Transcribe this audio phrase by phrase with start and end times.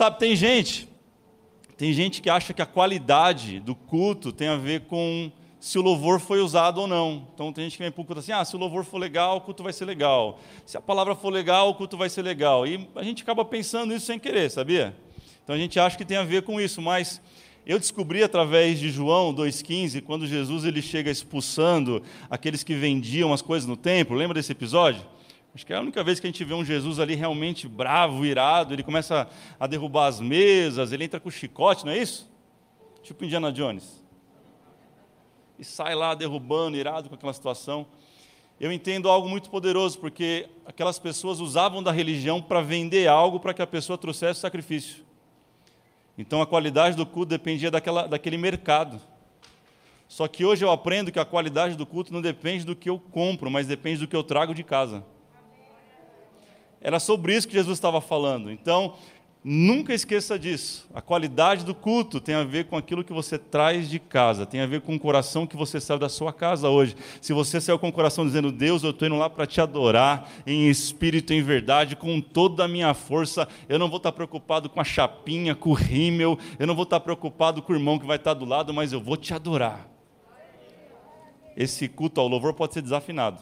[0.00, 0.88] Tá, tem gente,
[1.76, 5.30] tem gente que acha que a qualidade do culto tem a ver com
[5.60, 7.28] se o louvor foi usado ou não.
[7.34, 9.36] Então tem gente que vem para o culto assim, ah, se o louvor for legal,
[9.36, 10.40] o culto vai ser legal.
[10.64, 12.66] Se a palavra for legal, o culto vai ser legal.
[12.66, 14.96] E a gente acaba pensando isso sem querer, sabia?
[15.44, 17.20] Então a gente acha que tem a ver com isso, mas
[17.66, 23.42] eu descobri através de João 2,15, quando Jesus ele chega expulsando aqueles que vendiam as
[23.42, 25.04] coisas no templo, lembra desse episódio?
[25.54, 28.24] Acho que é a única vez que a gente vê um Jesus ali realmente bravo,
[28.24, 29.28] irado, ele começa
[29.58, 32.30] a derrubar as mesas, ele entra com chicote, não é isso?
[33.02, 34.00] Tipo Indiana Jones
[35.60, 37.86] e sai lá derrubando, irado com aquela situação.
[38.58, 43.52] Eu entendo algo muito poderoso, porque aquelas pessoas usavam da religião para vender algo para
[43.52, 45.04] que a pessoa trouxesse sacrifício.
[46.16, 49.00] Então a qualidade do culto dependia daquela, daquele mercado.
[50.08, 52.98] Só que hoje eu aprendo que a qualidade do culto não depende do que eu
[52.98, 55.04] compro, mas depende do que eu trago de casa.
[56.80, 58.50] Era sobre isso que Jesus estava falando.
[58.50, 58.94] Então,
[59.42, 60.86] Nunca esqueça disso.
[60.92, 64.60] A qualidade do culto tem a ver com aquilo que você traz de casa, tem
[64.60, 66.94] a ver com o coração que você saiu da sua casa hoje.
[67.22, 70.30] Se você saiu com o coração dizendo, Deus, eu estou indo lá para te adorar,
[70.46, 74.78] em espírito em verdade, com toda a minha força, eu não vou estar preocupado com
[74.78, 78.16] a chapinha, com o rímel, eu não vou estar preocupado com o irmão que vai
[78.16, 79.88] estar do lado, mas eu vou te adorar.
[81.56, 83.40] Esse culto ao louvor pode ser desafinado.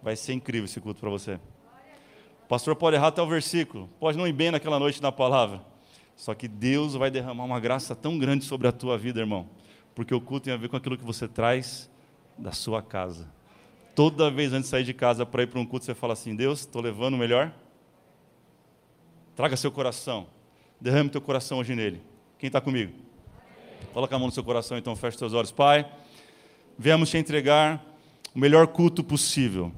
[0.00, 1.40] Vai ser incrível esse culto para você.
[2.48, 5.60] Pastor pode errar até o versículo, pode não ir bem naquela noite na palavra.
[6.16, 9.48] Só que Deus vai derramar uma graça tão grande sobre a tua vida, irmão.
[9.94, 11.90] Porque o culto tem a ver com aquilo que você traz
[12.36, 13.28] da sua casa.
[13.94, 16.34] Toda vez antes de sair de casa para ir para um culto, você fala assim:
[16.34, 17.52] Deus, estou levando o melhor.
[19.36, 20.26] Traga seu coração.
[20.80, 22.00] Derrame teu coração hoje nele.
[22.38, 22.92] Quem está comigo?
[23.92, 25.52] Coloca a mão no seu coração, então feche seus olhos.
[25.52, 25.88] Pai,
[26.78, 27.84] viemos te entregar
[28.34, 29.72] o melhor culto possível.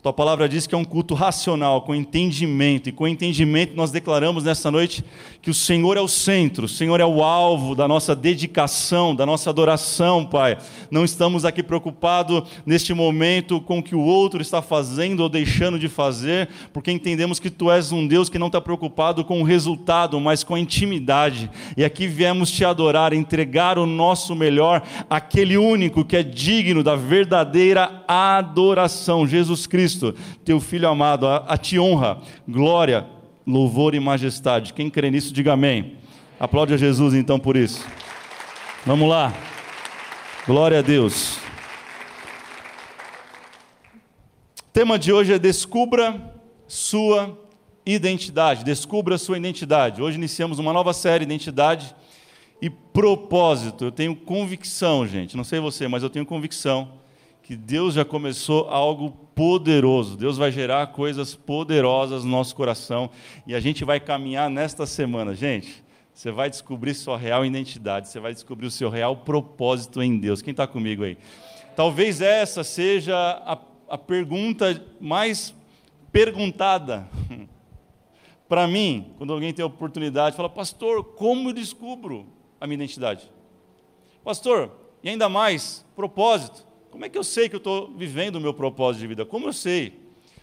[0.00, 4.44] Tua palavra diz que é um culto racional, com entendimento, e com entendimento nós declaramos
[4.44, 5.04] nessa noite
[5.42, 9.26] que o Senhor é o centro, o Senhor é o alvo da nossa dedicação, da
[9.26, 10.56] nossa adoração, Pai.
[10.88, 15.80] Não estamos aqui preocupados neste momento com o que o outro está fazendo ou deixando
[15.80, 19.44] de fazer, porque entendemos que Tu és um Deus que não está preocupado com o
[19.44, 21.50] resultado, mas com a intimidade.
[21.76, 26.94] E aqui viemos te adorar, entregar o nosso melhor, aquele único que é digno da
[26.94, 29.87] verdadeira adoração, Jesus Cristo.
[29.88, 33.06] Cristo, teu Filho amado, a, a ti honra, glória,
[33.46, 34.74] louvor e majestade.
[34.74, 35.96] Quem crê nisso, diga amém.
[36.38, 37.82] Aplaude a Jesus então por isso.
[38.84, 39.32] Vamos lá.
[40.46, 41.38] Glória a Deus.
[44.74, 46.34] Tema de hoje é descubra
[46.66, 47.38] sua
[47.86, 48.64] identidade.
[48.64, 50.02] Descubra sua identidade.
[50.02, 51.96] Hoje iniciamos uma nova série, identidade
[52.60, 53.86] e propósito.
[53.86, 55.34] Eu tenho convicção, gente.
[55.34, 56.98] Não sei você, mas eu tenho convicção
[57.48, 60.16] que Deus já começou algo poderoso.
[60.16, 63.08] Deus vai gerar coisas poderosas no nosso coração
[63.46, 65.84] e a gente vai caminhar nesta semana, gente.
[66.12, 70.42] Você vai descobrir sua real identidade, você vai descobrir o seu real propósito em Deus.
[70.42, 71.16] Quem está comigo aí?
[71.76, 73.56] Talvez essa seja a,
[73.88, 75.54] a pergunta mais
[76.10, 77.08] perguntada
[78.48, 82.26] para mim, quando alguém tem a oportunidade, fala, pastor, como eu descubro
[82.60, 83.30] a minha identidade?
[84.24, 86.66] Pastor, e ainda mais, propósito.
[86.98, 89.24] Como é que eu sei que eu estou vivendo o meu propósito de vida?
[89.24, 89.92] Como eu sei?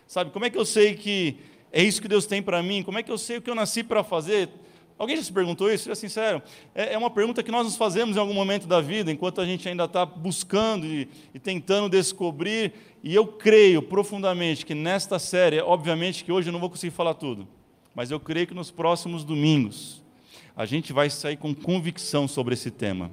[0.08, 1.36] Sabe, como é que eu sei que
[1.70, 2.82] é isso que Deus tem para mim?
[2.82, 4.48] Como é que eu sei o que eu nasci para fazer?
[4.98, 5.84] Alguém já se perguntou isso?
[5.84, 6.42] Seja sincero.
[6.74, 9.46] É, é uma pergunta que nós nos fazemos em algum momento da vida, enquanto a
[9.46, 12.72] gente ainda está buscando e, e, tentando descobrir.
[13.04, 17.16] E eu creio profundamente que nesta série, obviamente que hoje eu não vou conseguir falar
[17.16, 17.46] tudo,
[17.94, 20.02] mas eu creio que nos próximos domingos
[20.56, 23.12] a gente vai sair com convicção sobre esse tema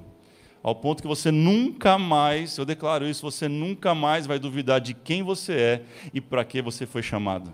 [0.63, 4.93] ao ponto que você nunca mais, eu declaro isso, você nunca mais vai duvidar de
[4.93, 5.81] quem você é
[6.13, 7.51] e para que você foi chamado.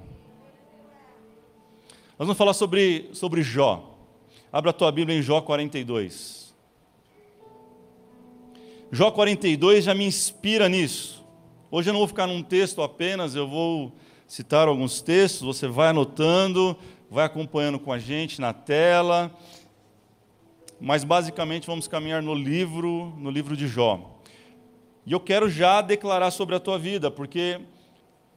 [2.20, 3.98] Nós vamos falar sobre, sobre Jó.
[4.54, 6.54] Abra a tua Bíblia em Jó 42.
[8.92, 11.26] Jó 42 já me inspira nisso.
[11.72, 13.92] Hoje eu não vou ficar num texto apenas, eu vou
[14.28, 16.78] citar alguns textos, você vai anotando,
[17.10, 19.36] vai acompanhando com a gente na tela
[20.80, 24.20] mas basicamente vamos caminhar no livro, no livro de Jó.
[25.06, 27.60] E eu quero já declarar sobre a tua vida, porque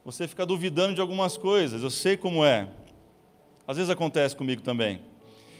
[0.03, 2.67] você fica duvidando de algumas coisas, eu sei como é.
[3.67, 4.99] Às vezes acontece comigo também.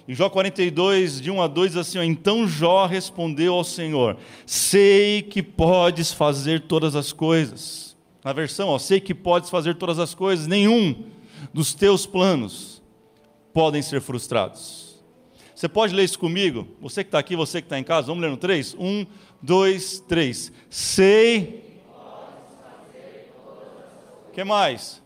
[0.08, 4.18] Em Jó 42, de 1 a 2, diz assim: ó, Então Jó respondeu ao Senhor:
[4.46, 7.96] Sei que podes fazer todas as coisas.
[8.24, 11.06] Na versão, ó, sei que podes fazer todas as coisas, nenhum
[11.54, 12.82] dos teus planos
[13.54, 14.93] podem ser frustrados.
[15.64, 16.68] Você pode ler isso comigo?
[16.82, 18.76] Você que está aqui, você que está em casa, vamos ler no 3?
[18.78, 19.06] 1,
[19.42, 20.52] 2, 3.
[20.70, 21.80] Sei.
[24.28, 25.02] O que mais?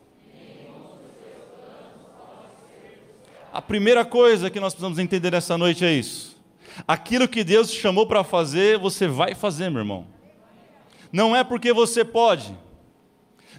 [3.53, 6.35] A primeira coisa que nós precisamos entender nessa noite é isso.
[6.87, 10.07] Aquilo que Deus te chamou para fazer, você vai fazer, meu irmão.
[11.13, 12.51] Não é porque você pode,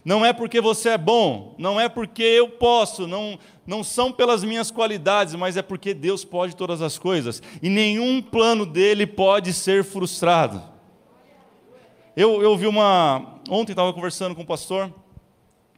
[0.05, 4.43] não é porque você é bom, não é porque eu posso, não, não são pelas
[4.45, 9.53] minhas qualidades, mas é porque Deus pode todas as coisas e nenhum plano dele pode
[9.53, 10.63] ser frustrado.
[12.17, 13.41] Eu, eu vi uma.
[13.49, 14.93] Ontem estava conversando com o pastor,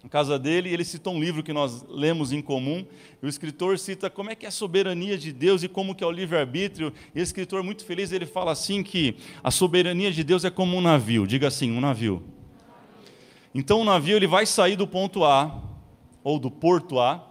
[0.03, 2.87] na casa dele, e ele citou um livro que nós lemos em comum.
[3.23, 6.03] E o escritor cita como é que é a soberania de Deus e como que
[6.03, 6.95] é o livre-arbítrio.
[7.15, 10.79] E o escritor, muito feliz, ele fala assim que a soberania de Deus é como
[10.79, 11.27] um navio.
[11.27, 12.23] Diga assim, um navio.
[13.55, 15.62] Então o navio ele vai sair do ponto A,
[16.23, 17.26] ou do porto A,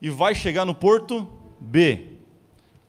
[0.00, 1.28] e vai chegar no porto
[1.60, 2.16] B.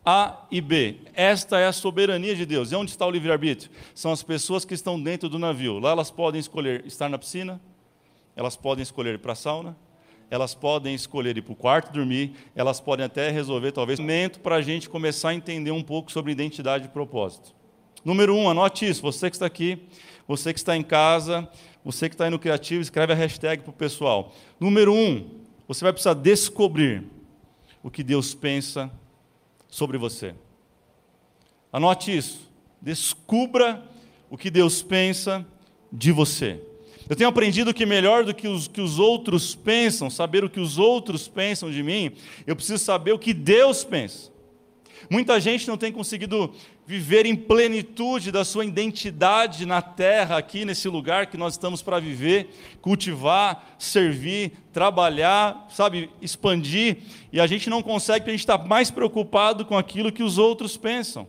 [0.05, 0.99] A e B.
[1.13, 2.71] Esta é a soberania de Deus.
[2.71, 3.69] E onde está o livre-arbítrio?
[3.93, 5.79] São as pessoas que estão dentro do navio.
[5.79, 7.59] Lá elas podem escolher estar na piscina,
[8.35, 9.75] elas podem escolher ir para a sauna,
[10.29, 14.39] elas podem escolher ir para o quarto dormir, elas podem até resolver, talvez, um momento
[14.39, 17.53] para a gente começar a entender um pouco sobre identidade e propósito.
[18.03, 19.01] Número um, anote isso.
[19.01, 19.77] Você que está aqui,
[20.25, 21.49] você que está em casa,
[21.87, 24.35] você que está aí no Criativo, escreve a hashtag para o pessoal.
[24.59, 25.25] Número um,
[25.65, 27.01] você vai precisar descobrir
[27.81, 28.91] o que Deus pensa
[29.69, 30.35] sobre você.
[31.71, 32.41] Anote isso.
[32.81, 33.81] Descubra
[34.29, 35.47] o que Deus pensa
[35.89, 36.59] de você.
[37.07, 40.59] Eu tenho aprendido que melhor do que os, que os outros pensam, saber o que
[40.59, 42.11] os outros pensam de mim,
[42.45, 44.29] eu preciso saber o que Deus pensa.
[45.09, 46.53] Muita gente não tem conseguido
[46.87, 51.99] viver em plenitude da sua identidade na terra, aqui nesse lugar que nós estamos para
[51.99, 52.49] viver,
[52.81, 56.99] cultivar, servir, trabalhar, sabe, expandir,
[57.29, 60.37] e a gente não consegue porque a gente está mais preocupado com aquilo que os
[60.37, 61.27] outros pensam.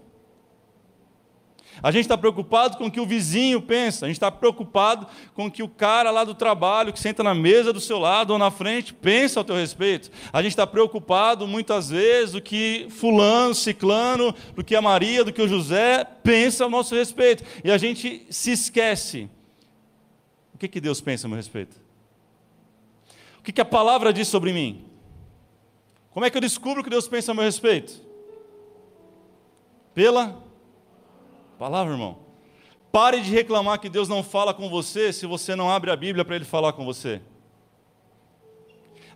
[1.83, 5.47] A gente está preocupado com o que o vizinho pensa, a gente está preocupado com
[5.47, 8.39] o que o cara lá do trabalho, que senta na mesa do seu lado ou
[8.39, 10.11] na frente, pensa ao teu respeito.
[10.33, 15.33] A gente está preocupado muitas vezes do que fulano, ciclano, do que a Maria, do
[15.33, 17.45] que o José pensa ao nosso respeito.
[17.63, 19.29] E a gente se esquece.
[20.55, 21.77] O que, que Deus pensa a meu respeito?
[23.39, 24.85] O que, que a palavra diz sobre mim?
[26.11, 28.03] Como é que eu descubro que Deus pensa a meu respeito?
[29.95, 30.48] Pela
[31.59, 32.17] Palavra, irmão.
[32.93, 36.25] Pare de reclamar que Deus não fala com você se você não abre a Bíblia
[36.25, 37.21] para Ele falar com você.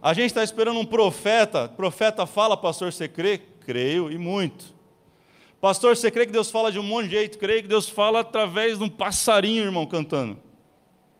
[0.02, 1.68] A gente está esperando um profeta.
[1.68, 3.38] Profeta fala, pastor, você crê?
[3.38, 4.74] Creio e muito.
[5.60, 7.38] Pastor, você crê que Deus fala de um monte de jeito?
[7.38, 10.36] Creio que Deus fala através de um passarinho, irmão, cantando.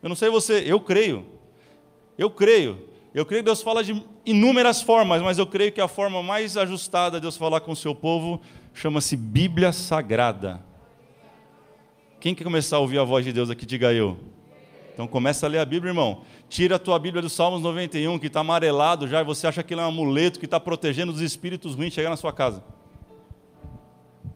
[0.02, 1.24] Eu não sei você, eu creio.
[2.18, 2.88] Eu creio.
[3.14, 6.56] Eu creio que Deus fala de inúmeras formas, mas eu creio que a forma mais
[6.56, 8.40] ajustada de Deus falar com o seu povo
[8.74, 10.71] chama-se Bíblia Sagrada.
[12.22, 14.16] Quem quer começar a ouvir a voz de Deus aqui, diga eu.
[14.94, 16.22] Então começa a ler a Bíblia, irmão.
[16.48, 19.74] Tira a tua Bíblia do Salmos 91, que está amarelado já, e você acha que
[19.74, 22.62] ele é um amuleto que está protegendo os espíritos ruins chegar na sua casa.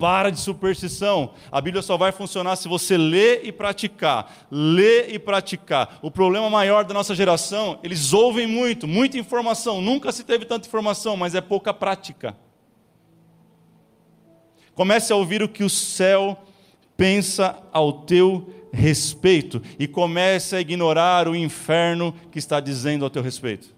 [0.01, 1.31] Para de superstição.
[1.49, 4.49] A Bíblia só vai funcionar se você ler e praticar.
[4.51, 6.01] Ler e praticar.
[6.03, 9.81] O problema maior da nossa geração, eles ouvem muito, muita informação.
[9.81, 12.37] Nunca se teve tanta informação, mas é pouca prática.
[14.75, 16.37] Comece a ouvir o que o céu
[16.97, 23.23] pensa ao teu respeito e começa a ignorar o inferno que está dizendo ao teu
[23.23, 23.75] respeito.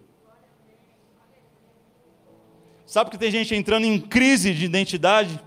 [2.87, 5.38] Sabe que tem gente entrando em crise de identidade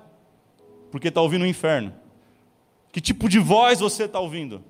[0.91, 1.93] porque está ouvindo o inferno?
[2.91, 4.63] Que tipo de voz você está ouvindo?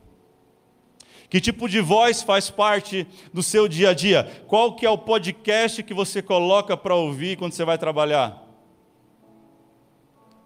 [1.30, 4.44] Que tipo de voz faz parte do seu dia a dia?
[4.48, 8.42] Qual que é o podcast que você coloca para ouvir quando você vai trabalhar?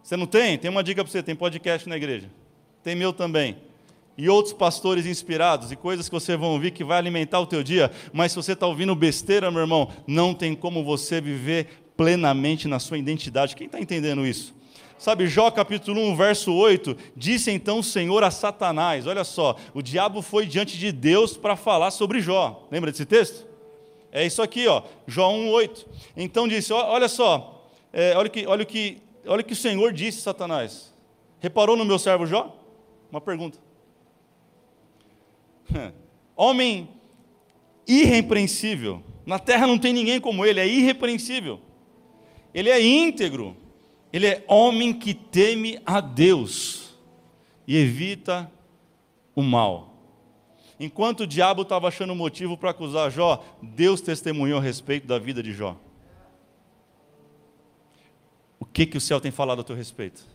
[0.01, 0.58] Você não tem?
[0.58, 2.30] Tem uma dica para você, tem podcast na igreja
[2.86, 3.58] tem meu também.
[4.15, 7.63] E outros pastores inspirados e coisas que você vai ouvir que vai alimentar o teu
[7.63, 7.92] dia.
[8.13, 12.77] Mas se você está ouvindo besteira, meu irmão, não tem como você viver plenamente na
[12.77, 13.56] sua identidade.
[13.56, 14.54] Quem está entendendo isso?
[15.00, 19.82] Sabe, Jó capítulo 1, verso 8, disse então o Senhor a Satanás, olha só, o
[19.82, 22.65] diabo foi diante de Deus para falar sobre Jó.
[22.72, 23.46] Lembra desse texto?
[24.12, 25.89] É isso aqui, ó, Jó 1, 8.
[26.15, 30.94] Então disse, olha só, é, olha, que, olha, que, olha que o Senhor disse Satanás.
[31.39, 32.64] Reparou no meu servo Jó?
[33.15, 33.57] Uma pergunta.
[36.36, 36.89] Homem
[37.88, 39.01] irrepreensível.
[39.25, 41.62] Na terra não tem ninguém como ele, é irrepreensível.
[42.53, 43.55] Ele é íntegro.
[44.12, 46.93] Ele é homem que teme a Deus
[47.65, 48.51] e evita
[49.34, 49.93] o mal.
[50.77, 55.41] Enquanto o diabo estava achando motivo para acusar Jó, Deus testemunhou a respeito da vida
[55.41, 55.77] de Jó.
[58.60, 60.35] O que, que o céu tem falado a teu respeito?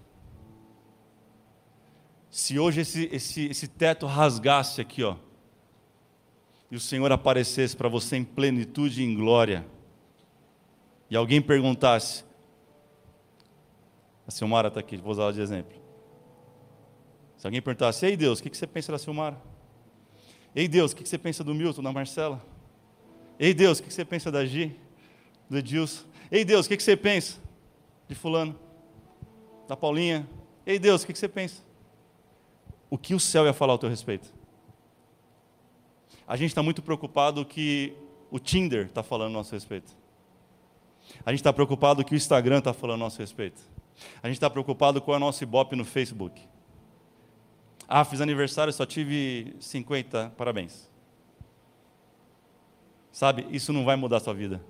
[2.30, 5.16] Se hoje esse, esse, esse teto rasgasse aqui, ó,
[6.70, 9.66] e o Senhor aparecesse para você em plenitude e em glória,
[11.10, 12.25] e alguém perguntasse:
[14.26, 15.80] A Silmara está aqui, vou usar ela de exemplo.
[17.37, 19.40] Se alguém perguntasse, ei Deus, o que você pensa da Silmara?
[20.54, 22.44] Ei Deus, o que você pensa do Milton, da Marcela?
[23.38, 24.76] Ei Deus, o que você pensa da Gi,
[25.49, 26.04] do Edilson?
[26.30, 27.40] Ei Deus, o que você pensa
[28.06, 28.56] de fulano,
[29.66, 30.28] da Paulinha?
[30.66, 31.70] Ei Deus, o que você pensa?
[32.90, 34.35] O que o céu ia falar ao teu respeito?
[36.26, 37.97] A gente está muito preocupado que
[38.30, 39.97] o Tinder está falando a nosso respeito.
[41.25, 43.61] A gente está preocupado que o Instagram está falando a nosso respeito.
[44.23, 46.40] A gente está preocupado com a nossa ibope no Facebook.
[47.88, 50.88] Ah, fiz aniversário, só tive 50, parabéns.
[53.11, 54.61] Sabe, isso não vai mudar a sua vida.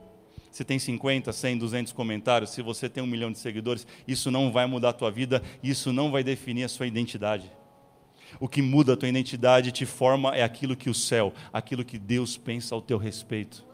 [0.50, 4.50] Se tem 50, 100, 200 comentários, se você tem um milhão de seguidores, isso não
[4.50, 7.50] vai mudar a tua vida, isso não vai definir a sua identidade.
[8.38, 11.84] O que muda a tua identidade e te forma é aquilo que o céu, aquilo
[11.84, 13.64] que Deus pensa ao teu respeito.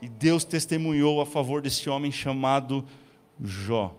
[0.00, 2.84] E Deus testemunhou a favor desse homem chamado
[3.40, 3.94] Jó.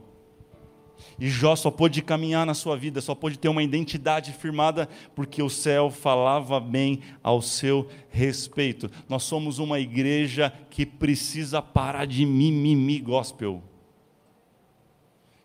[1.19, 5.41] E Jó só pôde caminhar na sua vida, só pôde ter uma identidade firmada, porque
[5.41, 8.89] o céu falava bem ao seu respeito.
[9.07, 13.63] Nós somos uma igreja que precisa parar de mimimi gospel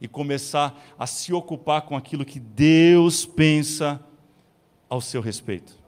[0.00, 4.00] e começar a se ocupar com aquilo que Deus pensa
[4.88, 5.80] ao seu respeito.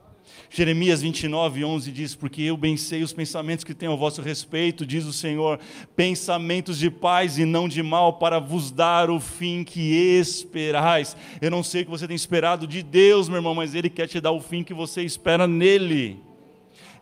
[0.55, 4.85] Jeremias 29, 11 diz: Porque eu bem sei os pensamentos que tenho ao vosso respeito,
[4.85, 5.59] diz o Senhor,
[5.97, 9.81] pensamentos de paz e não de mal, para vos dar o fim que
[10.19, 11.17] esperais.
[11.41, 14.07] Eu não sei o que você tem esperado de Deus, meu irmão, mas Ele quer
[14.07, 16.32] te dar o fim que você espera nele.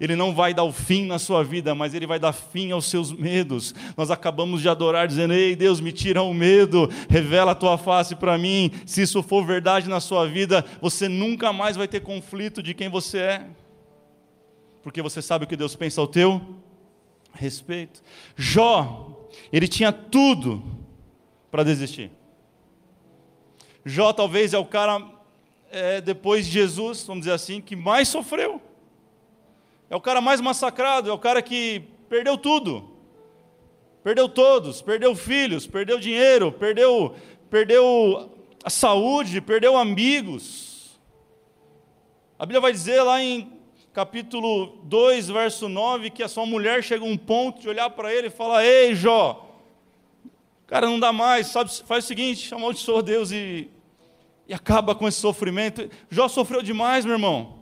[0.00, 2.87] Ele não vai dar o fim na sua vida, mas Ele vai dar fim aos
[2.87, 3.75] seus medos.
[3.97, 8.16] Nós acabamos de adorar dizendo: Ei, Deus, me tira o medo, revela a tua face
[8.16, 8.71] para mim.
[8.87, 12.88] Se isso for verdade na sua vida, você nunca mais vai ter conflito de quem
[12.88, 13.47] você é,
[14.83, 16.40] porque você sabe o que Deus pensa ao teu
[17.35, 18.02] respeito.
[18.35, 20.62] Jó, ele tinha tudo
[21.50, 22.11] para desistir.
[23.85, 25.02] Jó talvez é o cara,
[25.71, 28.62] é, depois de Jesus, vamos dizer assim, que mais sofreu.
[29.91, 32.89] É o cara mais massacrado, é o cara que perdeu tudo.
[34.05, 37.17] Perdeu todos, perdeu filhos, perdeu dinheiro, perdeu,
[37.51, 38.31] perdeu
[38.65, 40.99] a saúde, perdeu amigos.
[42.39, 43.53] A Bíblia vai dizer lá em
[43.93, 48.15] capítulo 2, verso 9, que a sua mulher chega a um ponto de olhar para
[48.15, 49.59] ele e falar: Ei, Jó,
[50.69, 53.69] cara, não dá mais, sabe, faz o seguinte, amaldiçoa Deus e,
[54.47, 55.91] e acaba com esse sofrimento.
[56.09, 57.60] Jó sofreu demais, meu irmão.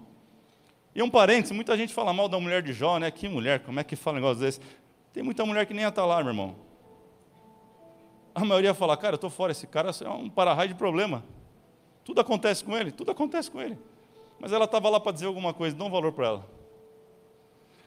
[0.98, 3.08] E um parênteses, muita gente fala mal da mulher de Jó, né?
[3.08, 4.60] Que mulher, como é que fala um negócio desse?
[5.12, 6.56] Tem muita mulher que nem ia estar lá, meu irmão.
[8.34, 11.24] A maioria fala, cara, eu estou fora, esse cara é um para-raio de problema.
[12.04, 13.78] Tudo acontece com ele, tudo acontece com ele.
[14.40, 16.50] Mas ela estava lá para dizer alguma coisa, dá um valor para ela.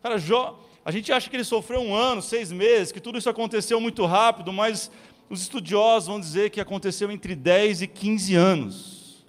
[0.01, 3.29] Cara, Jó, a gente acha que ele sofreu um ano, seis meses, que tudo isso
[3.29, 4.89] aconteceu muito rápido, mas
[5.29, 9.25] os estudiosos vão dizer que aconteceu entre 10 e 15 anos.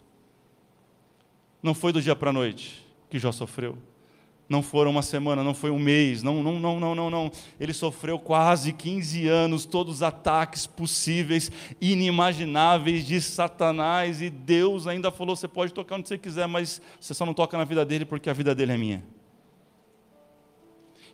[1.61, 2.83] Não foi do dia para a noite
[3.13, 3.77] que Jó sofreu.
[4.49, 7.31] Não foram uma semana, não foi um mês, não, não, não, não, não, não.
[7.61, 15.11] Ele sofreu quase 15 anos, todos os ataques possíveis, inimagináveis de Satanás, e Deus ainda
[15.11, 18.07] falou: você pode tocar onde você quiser, mas você só não toca na vida dele
[18.07, 19.05] porque a vida dele é minha.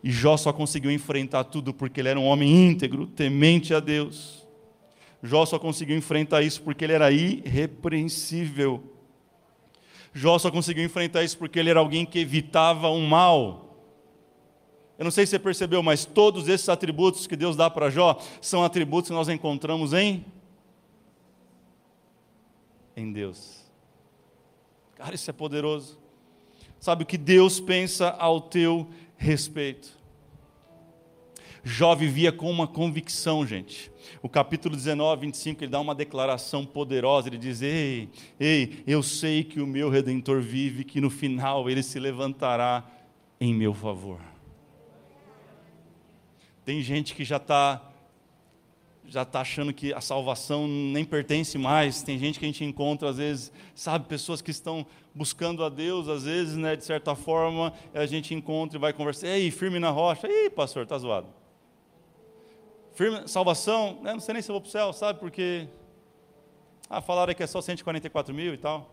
[0.02, 4.46] E Jó só conseguiu enfrentar tudo porque ele era um homem íntegro, temente a Deus.
[5.20, 8.97] Jó só conseguiu enfrentar isso porque ele era irrepreensível.
[10.12, 13.76] Jó só conseguiu enfrentar isso porque ele era alguém que evitava o mal.
[14.98, 18.20] Eu não sei se você percebeu, mas todos esses atributos que Deus dá para Jó
[18.40, 20.24] são atributos que nós encontramos em
[22.96, 23.64] em Deus.
[24.96, 25.96] Cara, isso é poderoso.
[26.80, 29.97] Sabe o que Deus pensa ao teu respeito?
[31.64, 33.90] Jó vivia com uma convicção, gente.
[34.22, 37.28] O capítulo 19, 25, ele dá uma declaração poderosa.
[37.28, 41.82] Ele diz: Ei, ei, eu sei que o meu redentor vive, que no final ele
[41.82, 42.84] se levantará
[43.40, 44.20] em meu favor.
[46.64, 47.84] Tem gente que já está
[49.08, 52.02] já está achando que a salvação nem pertence mais.
[52.02, 56.08] Tem gente que a gente encontra, às vezes, sabe, pessoas que estão buscando a Deus,
[56.08, 59.28] às vezes, né, de certa forma, a gente encontra e vai conversar.
[59.28, 60.28] Ei, firme na rocha.
[60.28, 61.28] Ei, pastor, está zoado.
[62.98, 64.12] Firme, salvação, né?
[64.12, 65.20] não sei nem se eu vou para o céu, sabe?
[65.20, 65.68] Porque.
[66.90, 68.92] Ah, falaram que é só 144 mil e tal.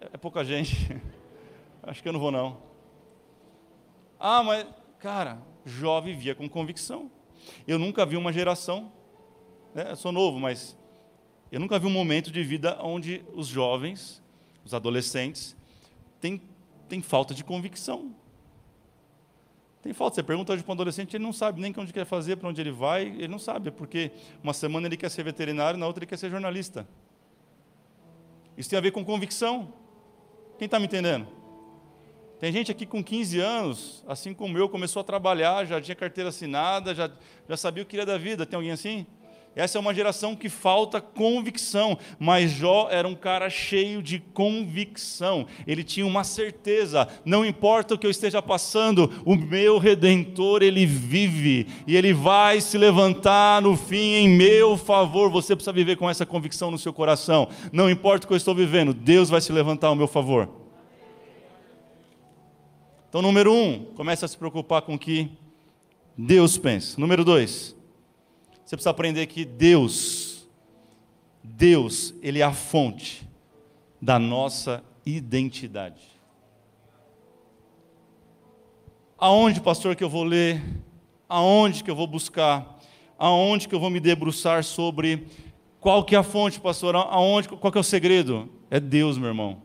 [0.00, 0.76] É, é pouca gente.
[1.82, 2.62] Acho que eu não vou, não.
[4.16, 4.64] Ah, mas,
[5.00, 7.10] cara, Jó vivia com convicção.
[7.66, 8.92] Eu nunca vi uma geração,
[9.74, 9.90] né?
[9.90, 10.78] eu sou novo, mas
[11.50, 14.22] eu nunca vi um momento de vida onde os jovens,
[14.64, 15.56] os adolescentes,
[16.20, 16.40] têm,
[16.88, 18.14] têm falta de convicção.
[19.82, 20.14] Tem falta.
[20.14, 22.60] Você pergunta hoje para um adolescente, ele não sabe nem onde quer fazer, para onde
[22.60, 24.12] ele vai, ele não sabe, porque
[24.42, 26.86] uma semana ele quer ser veterinário, na outra ele quer ser jornalista.
[28.56, 29.72] Isso tem a ver com convicção.
[30.56, 31.26] Quem está me entendendo?
[32.38, 36.30] Tem gente aqui com 15 anos, assim como eu, começou a trabalhar, já tinha carteira
[36.30, 37.10] assinada, já,
[37.48, 38.46] já sabia o que queria da vida.
[38.46, 39.06] Tem alguém assim?
[39.54, 45.46] Essa é uma geração que falta convicção, mas Jó era um cara cheio de convicção.
[45.66, 50.86] Ele tinha uma certeza, não importa o que eu esteja passando, o meu redentor ele
[50.86, 55.30] vive e ele vai se levantar no fim em meu favor.
[55.30, 57.46] Você precisa viver com essa convicção no seu coração.
[57.70, 60.48] Não importa o que eu estou vivendo, Deus vai se levantar ao meu favor.
[63.10, 65.30] Então, número um, comece a se preocupar com o que
[66.16, 66.98] Deus pensa.
[66.98, 67.76] Número dois,
[68.72, 70.48] você precisa aprender que Deus,
[71.44, 73.28] Deus, Ele é a fonte
[74.00, 76.00] da nossa identidade.
[79.18, 80.62] Aonde, pastor, que eu vou ler?
[81.28, 82.80] Aonde que eu vou buscar?
[83.18, 85.26] Aonde que eu vou me debruçar sobre
[85.78, 86.96] qual que é a fonte, pastor?
[86.96, 88.48] Aonde, qual que é o segredo?
[88.70, 89.60] É Deus, meu irmão.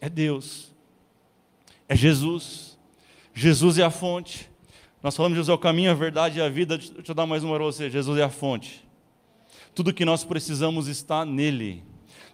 [0.00, 0.74] É Deus.
[1.88, 2.76] É Jesus.
[3.32, 4.50] Jesus é a fonte.
[5.02, 6.76] Nós falamos Jesus é o caminho, a verdade e a vida.
[6.76, 7.88] Deixa eu dar mais uma para você.
[7.88, 8.84] Jesus é a fonte.
[9.74, 11.82] Tudo que nós precisamos está nele.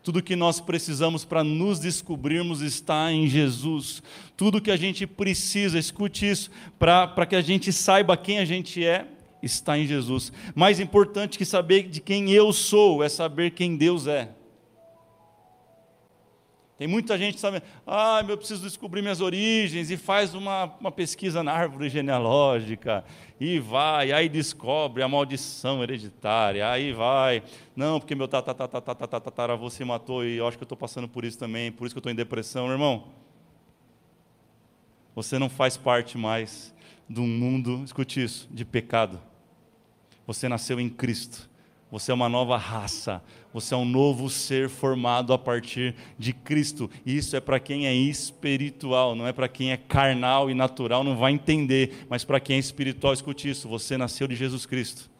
[0.02, 4.02] Tudo que nós precisamos para nos descobrirmos está em Jesus.
[4.36, 8.84] Tudo que a gente precisa, escute isso, para que a gente saiba quem a gente
[8.84, 9.06] é,
[9.42, 10.32] está em Jesus.
[10.54, 14.30] Mais importante que saber de quem eu sou é saber quem Deus é.
[16.78, 21.42] Tem muita gente sabendo, ah, eu preciso descobrir minhas origens, e faz uma, uma pesquisa
[21.42, 23.02] na árvore genealógica,
[23.40, 27.42] e vai, aí descobre a maldição hereditária, aí vai,
[27.74, 31.38] não, porque meu tataravô se matou, e eu acho que eu estou passando por isso
[31.38, 33.04] também, por isso que eu estou em depressão, meu irmão.
[35.14, 36.74] Você não faz parte mais
[37.08, 39.18] de um mundo, escute isso, de pecado.
[40.26, 41.48] Você nasceu em Cristo.
[41.96, 43.22] Você é uma nova raça,
[43.54, 46.90] você é um novo ser formado a partir de Cristo.
[47.06, 51.02] E isso é para quem é espiritual, não é para quem é carnal e natural,
[51.02, 52.04] não vai entender.
[52.06, 55.10] Mas para quem é espiritual, escute isso: você nasceu de Jesus Cristo.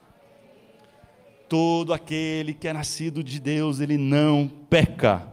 [1.49, 5.27] Todo aquele que é nascido de Deus, ele não peca.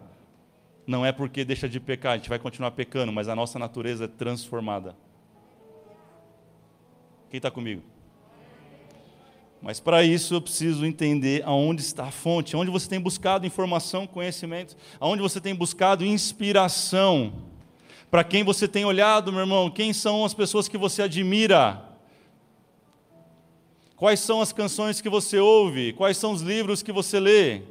[0.87, 4.05] Não é porque deixa de pecar, a gente vai continuar pecando, mas a nossa natureza
[4.05, 4.95] é transformada.
[7.29, 7.92] Quem está comigo?
[9.63, 14.05] Mas para isso eu preciso entender aonde está a fonte, aonde você tem buscado informação,
[14.05, 17.31] conhecimento, aonde você tem buscado inspiração.
[18.11, 21.81] Para quem você tem olhado, meu irmão, quem são as pessoas que você admira?
[23.95, 25.93] Quais são as canções que você ouve?
[25.93, 27.61] Quais são os livros que você lê?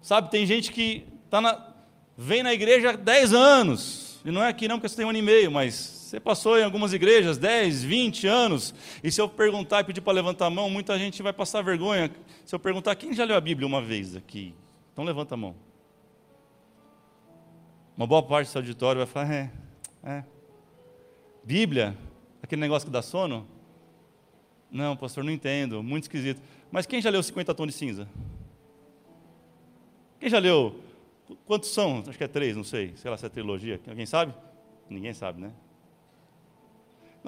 [0.00, 1.74] Sabe, tem gente que tá na,
[2.16, 5.10] vem na igreja há 10 anos, e não é aqui não, porque você tem um
[5.10, 9.28] ano e meio, mas você passou em algumas igrejas 10, 20 anos, e se eu
[9.28, 12.08] perguntar e pedir para levantar a mão, muita gente vai passar vergonha.
[12.44, 14.54] Se eu perguntar, quem já leu a Bíblia uma vez aqui?
[14.92, 15.56] Então levanta a mão.
[17.96, 19.50] Uma boa parte do auditório vai falar, é,
[20.04, 20.24] é.
[21.42, 21.98] Bíblia?
[22.40, 23.44] Aquele negócio que dá sono?
[24.70, 26.40] Não, pastor, não entendo, muito esquisito.
[26.70, 28.08] Mas quem já leu 50 tons de cinza?
[30.20, 30.80] Quem já leu?
[31.44, 32.04] Quantos são?
[32.06, 32.92] Acho que é três, não sei.
[32.94, 33.80] Sei lá se é trilogia.
[33.88, 34.32] Alguém sabe?
[34.88, 35.50] Ninguém sabe, né?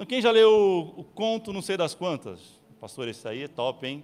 [0.07, 2.59] Quem já leu o, conto não sei das quantas?
[2.79, 4.03] Pastor, esse aí é top, hein?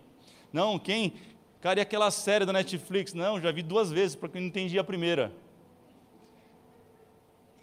[0.51, 1.13] Não, quem?
[1.62, 3.13] Cara, e aquela série da Netflix?
[3.13, 5.31] Não, já vi duas vezes, porque não entendi a primeira.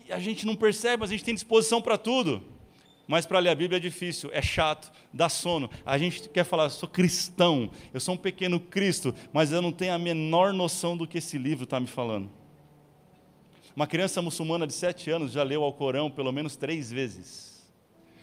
[0.06, 2.42] E a gente não percebe, mas a gente tem disposição para tudo.
[3.06, 5.68] Mas para ler a Bíblia é difícil, é chato, dá sono.
[5.84, 9.92] A gente quer falar, sou cristão, eu sou um pequeno Cristo, mas eu não tenho
[9.92, 12.30] a menor noção do que esse livro está me falando.
[13.74, 17.51] Uma criança muçulmana de sete anos já leu ao Corão pelo menos três vezes.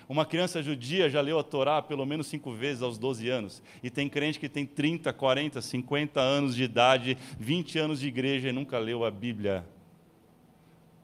[0.10, 3.62] Uma criança judia já leu a Torá pelo menos cinco vezes aos 12 anos.
[3.84, 8.50] E tem crente que tem 30, 40, 50 anos de idade, 20 anos de igreja
[8.50, 9.64] e nunca leu a Bíblia.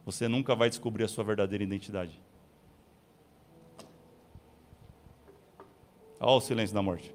[0.08, 2.20] Você nunca vai descobrir a sua verdadeira identidade.
[6.20, 7.14] Olha o silêncio da morte.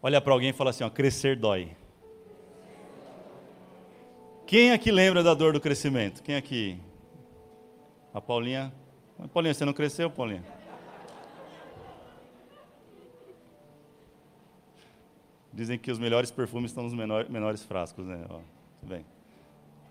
[0.00, 1.76] Olha para alguém e fala assim: ó, crescer dói.
[4.46, 6.22] Quem aqui lembra da dor do crescimento?
[6.22, 6.78] Quem aqui?
[8.16, 8.72] A Paulinha.
[9.30, 10.42] Paulinha, você não cresceu, Paulinha?
[15.52, 18.24] Dizem que os melhores perfumes estão nos menor, menores frascos, né?
[18.30, 18.40] Ó,
[18.80, 19.04] tudo bem.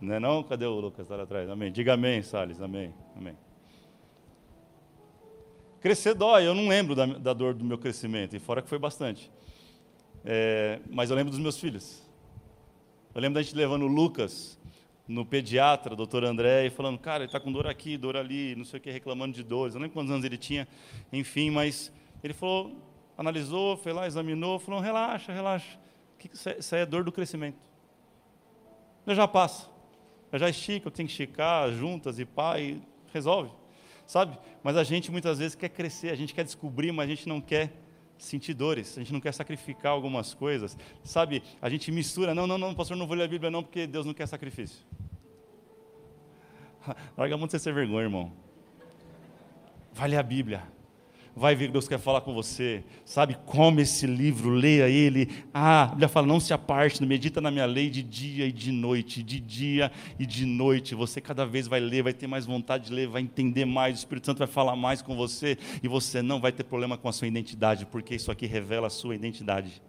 [0.01, 0.41] Não é não?
[0.41, 1.01] Cadê o Lucas?
[1.01, 1.47] Está lá atrás.
[1.47, 1.71] Amém.
[1.71, 2.59] Diga amém, Salles.
[2.59, 2.91] Amém.
[3.15, 3.37] Amém.
[5.79, 6.47] Crescer dói.
[6.47, 8.35] Eu não lembro da, da dor do meu crescimento.
[8.35, 9.31] E fora que foi bastante.
[10.23, 12.01] É, mas eu lembro dos meus filhos.
[13.13, 14.59] Eu lembro da gente levando o Lucas
[15.07, 18.65] no pediatra, doutor André, e falando, cara, ele está com dor aqui, dor ali, não
[18.65, 19.75] sei o que, reclamando de dores.
[19.75, 20.67] Eu não lembro quantos anos ele tinha,
[21.13, 21.91] enfim, mas
[22.23, 22.75] ele falou,
[23.17, 25.77] analisou, foi lá, examinou, falou, relaxa, relaxa.
[26.33, 27.57] Isso aí é dor do crescimento.
[29.05, 29.69] Já já passa.
[30.31, 32.81] Já já estica, eu tenho que esticar, juntas e pá, e
[33.13, 33.51] resolve.
[34.07, 34.37] Sabe?
[34.63, 37.39] Mas a gente muitas vezes quer crescer, a gente quer descobrir, mas a gente não
[37.39, 37.71] quer
[38.17, 41.43] sentir dores, a gente não quer sacrificar algumas coisas, sabe?
[41.61, 44.05] A gente mistura, não, não, não, pastor, não vou ler a Bíblia não, porque Deus
[44.05, 44.85] não quer sacrifício.
[47.17, 48.31] Larga muito você ser vergonha, irmão.
[49.91, 50.74] Vai ler a Bíblia
[51.35, 53.35] vai ver que Deus quer falar com você, sabe?
[53.45, 55.27] Come esse livro, leia ele.
[55.53, 58.71] Ah, a Bíblia fala: não se aparte, medita na minha lei de dia e de
[58.71, 60.95] noite, de dia e de noite.
[60.95, 63.99] Você cada vez vai ler, vai ter mais vontade de ler, vai entender mais, o
[63.99, 67.11] Espírito Santo vai falar mais com você e você não vai ter problema com a
[67.11, 69.81] sua identidade, porque isso aqui revela a sua identidade.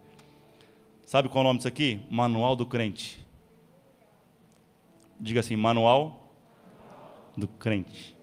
[1.05, 2.01] Sabe qual é o nome disso aqui?
[2.09, 3.25] Manual do crente.
[5.17, 6.33] Diga assim: Manual
[7.37, 8.15] do crente.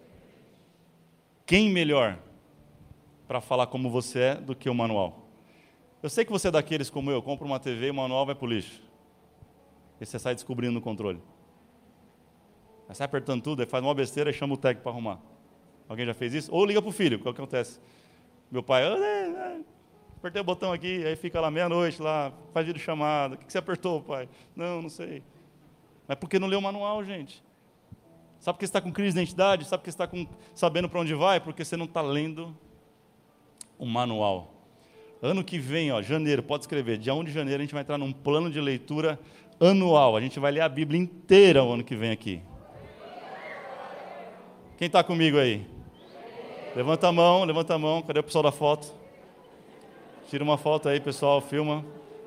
[1.46, 2.18] Quem melhor
[3.26, 5.28] para falar como você é do que o manual.
[6.02, 8.34] Eu sei que você é daqueles como eu, compra uma TV e o manual vai
[8.34, 8.82] para o lixo.
[10.00, 11.20] E você sai descobrindo no controle.
[12.88, 15.18] Aí sai apertando tudo, aí faz uma besteira e chama o técnico para arrumar.
[15.88, 16.52] Alguém já fez isso?
[16.52, 17.80] Ou liga para o filho, o que acontece?
[18.50, 18.82] Meu pai,
[20.16, 23.34] apertei o botão aqui, aí fica lá meia-noite, lá, faz vídeo chamada.
[23.34, 24.28] O que você apertou, pai?
[24.54, 25.22] Não, não sei.
[26.06, 27.42] Mas porque não leu o manual, gente?
[28.38, 29.64] Sabe porque você está com crise de identidade?
[29.64, 31.40] Sabe porque você está sabendo para onde vai?
[31.40, 32.54] Porque você não está lendo
[33.78, 34.52] um manual.
[35.22, 37.96] Ano que vem, ó, janeiro, pode escrever, dia 1 de janeiro a gente vai entrar
[37.96, 39.18] num plano de leitura
[39.58, 40.16] anual.
[40.16, 42.42] A gente vai ler a Bíblia inteira o ano que vem aqui.
[44.76, 45.66] Quem está comigo aí?
[46.74, 48.02] Levanta a mão, levanta a mão.
[48.02, 48.92] Cadê o pessoal da foto?
[50.28, 51.84] Tira uma foto aí, pessoal, filma.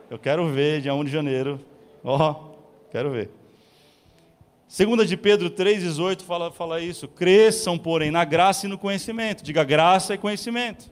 [0.10, 1.60] Eu quero ver, dia 1 de janeiro.
[2.04, 2.52] Ó,
[2.90, 3.30] quero ver.
[4.68, 7.08] Segunda de Pedro 3,18 fala, fala isso.
[7.08, 9.44] Cresçam, porém, na graça e no conhecimento.
[9.44, 10.90] Diga graça e conhecimento.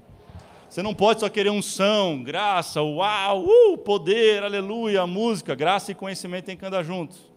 [0.76, 6.48] Você não pode só querer unção, graça, uau, uh, poder, aleluia, música, graça e conhecimento
[6.48, 7.32] tem que andar juntos.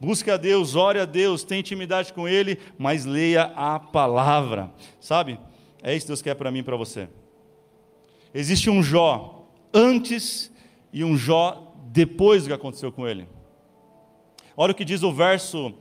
[0.00, 4.72] Busque a Deus, ore a Deus, tenha intimidade com Ele, mas leia a palavra.
[4.98, 5.38] Sabe?
[5.84, 7.08] É isso que Deus quer para mim e para você.
[8.34, 10.52] Existe um Jó antes
[10.92, 13.28] e um Jó depois do que aconteceu com ele.
[14.56, 15.72] Olha o que diz o verso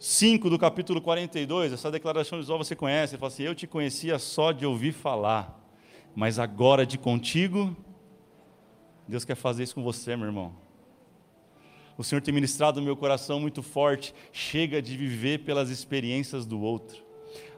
[0.00, 3.66] 5 do capítulo 42, essa declaração de Jó você conhece, ele fala assim: Eu te
[3.66, 5.57] conhecia só de ouvir falar
[6.18, 7.76] mas agora de contigo,
[9.06, 10.52] Deus quer fazer isso com você, meu irmão.
[11.96, 14.12] O Senhor tem ministrado no meu coração muito forte.
[14.32, 17.04] Chega de viver pelas experiências do outro.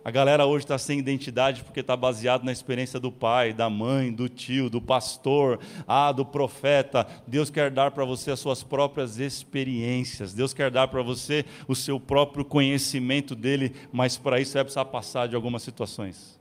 [0.05, 4.13] A galera hoje está sem identidade porque está baseado na experiência do pai, da mãe,
[4.13, 7.07] do tio, do pastor, ah, do profeta.
[7.27, 10.35] Deus quer dar para você as suas próprias experiências.
[10.35, 14.85] Deus quer dar para você o seu próprio conhecimento dele, mas para isso vai precisar
[14.85, 16.40] passar de algumas situações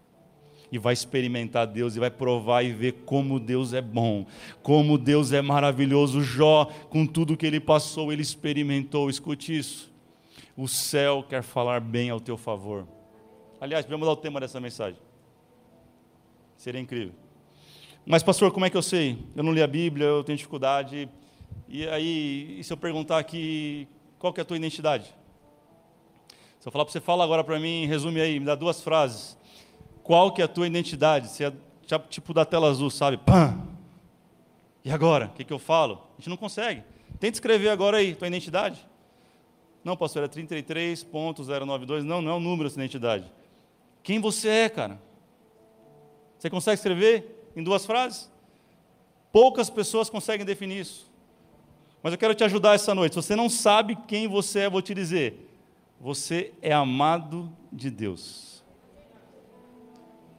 [0.71, 4.25] e vai experimentar Deus e vai provar e ver como Deus é bom,
[4.61, 6.21] como Deus é maravilhoso.
[6.21, 9.09] Jó, com tudo que ele passou, ele experimentou.
[9.09, 9.91] Escute isso.
[10.55, 12.87] O céu quer falar bem ao teu favor.
[13.59, 14.99] Aliás, vamos o tema dessa mensagem.
[16.55, 17.13] Seria incrível.
[18.05, 19.17] Mas, pastor, como é que eu sei?
[19.35, 21.09] Eu não li a Bíblia, eu tenho dificuldade.
[21.67, 25.13] E aí, e se eu perguntar aqui, qual que é a tua identidade?
[26.59, 29.38] Se eu falar para você, fala agora para mim, resume aí, me dá duas frases
[30.09, 31.29] qual que é a tua identidade?
[31.29, 31.53] Se é
[32.09, 33.15] tipo da tela azul, sabe?
[33.15, 33.55] Pã!
[34.83, 35.27] E agora?
[35.27, 36.01] O que, que eu falo?
[36.13, 36.81] A gente não consegue.
[37.19, 38.83] Tenta escrever agora aí, tua identidade.
[39.83, 42.01] Não, pastor, é 33.092.
[42.01, 43.31] Não, não é o número da identidade.
[44.01, 44.99] Quem você é, cara?
[46.39, 48.31] Você consegue escrever em duas frases?
[49.31, 51.07] Poucas pessoas conseguem definir isso.
[52.01, 53.13] Mas eu quero te ajudar essa noite.
[53.13, 55.53] Se você não sabe quem você é, vou te dizer.
[56.01, 58.58] Você é amado de Deus.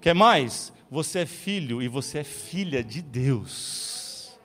[0.00, 0.72] Quer mais?
[0.90, 4.38] Você é filho e você é filha de Deus.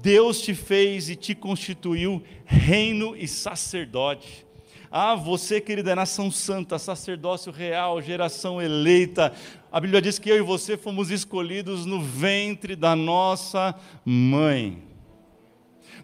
[0.00, 4.46] Deus te fez e te constituiu reino e sacerdote.
[4.90, 9.32] Ah, você, querida, é nação santa, sacerdócio real, geração eleita.
[9.70, 14.82] A Bíblia diz que eu e você fomos escolhidos no ventre da nossa mãe.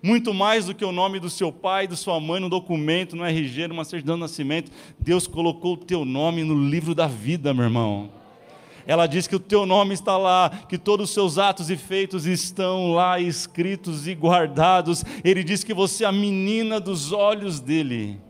[0.03, 3.25] Muito mais do que o nome do seu pai, da sua mãe, no documento, no
[3.25, 4.71] RG, numa certidão de nascimento.
[4.99, 8.24] Deus colocou o teu nome no livro da vida, meu irmão.
[8.87, 12.27] Ela diz que o teu nome está lá, que todos os seus atos e feitos
[12.27, 15.05] estão lá escritos e guardados.
[15.25, 18.21] Ele diz que você é a menina dos olhos dele.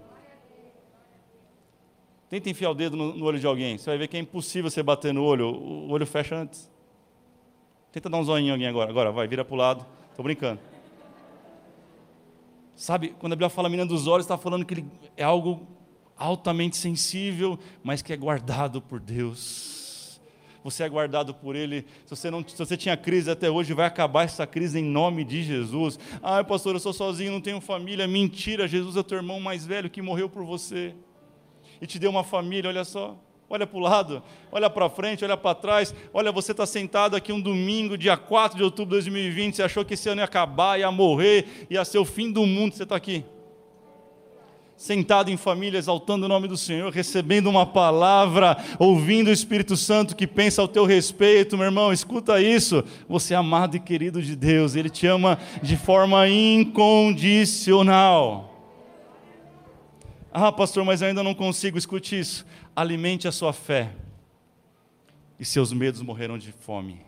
[2.28, 4.82] Tenta enfiar o dedo no, olho de alguém, você vai ver que é impossível você
[4.82, 6.70] bater no olho, o olho fecha antes.
[7.92, 9.86] Tenta dar um zoinho em alguém agora, agora, vai, vira para o lado.
[10.10, 10.60] Estou brincando.
[12.74, 14.86] Sabe, quando a Bíblia fala menina dos olhos, está falando que ele
[15.16, 15.66] é algo
[16.16, 19.83] altamente sensível, mas que é guardado por Deus.
[20.64, 21.84] Você é guardado por Ele.
[22.06, 25.22] Se você, não, se você tinha crise até hoje, vai acabar essa crise em nome
[25.22, 25.98] de Jesus.
[26.22, 28.08] Ah, pastor, eu sou sozinho, não tenho família.
[28.08, 30.94] Mentira, Jesus é teu irmão mais velho que morreu por você.
[31.82, 33.14] E te deu uma família, olha só.
[33.46, 35.94] Olha para o lado, olha para frente, olha para trás.
[36.14, 39.56] Olha, você está sentado aqui um domingo, dia 4 de outubro de 2020.
[39.56, 42.74] Você achou que esse ano ia acabar, ia morrer, ia ser o fim do mundo.
[42.74, 43.22] Você está aqui
[44.84, 50.14] sentado em família, exaltando o nome do Senhor, recebendo uma palavra, ouvindo o Espírito Santo
[50.14, 52.84] que pensa ao teu respeito, meu irmão, escuta isso.
[53.08, 58.50] Você é amado e querido de Deus, Ele te ama de forma incondicional.
[60.30, 62.44] Ah, pastor, mas ainda não consigo, escute isso.
[62.76, 63.90] Alimente a sua fé,
[65.40, 67.00] e seus medos morrerão de fome.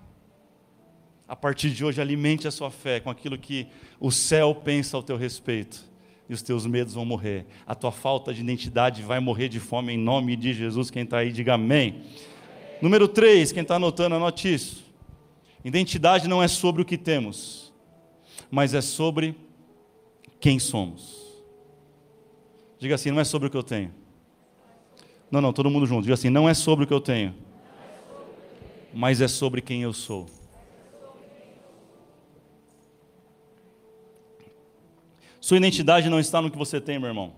[1.28, 3.66] A partir de hoje, alimente a sua fé com aquilo que
[4.00, 5.86] o céu pensa ao teu respeito
[6.28, 7.46] e os teus medos vão morrer.
[7.66, 10.90] A tua falta de identidade vai morrer de fome em nome de Jesus.
[10.90, 12.02] Quem está aí, diga amém.
[12.82, 14.84] Número 3, quem está anotando, anote isso.
[15.64, 17.72] Identidade não é sobre o que temos,
[18.50, 19.34] mas é sobre
[20.38, 21.26] quem somos.
[22.78, 23.92] Diga assim, não é sobre o que eu tenho.
[25.30, 26.02] Não, não, todo mundo junto.
[26.02, 27.34] Diga assim, não é sobre o que eu tenho,
[28.92, 30.26] mas é sobre quem eu sou.
[35.46, 37.32] Sua identidade não está no que você tem, meu irmão,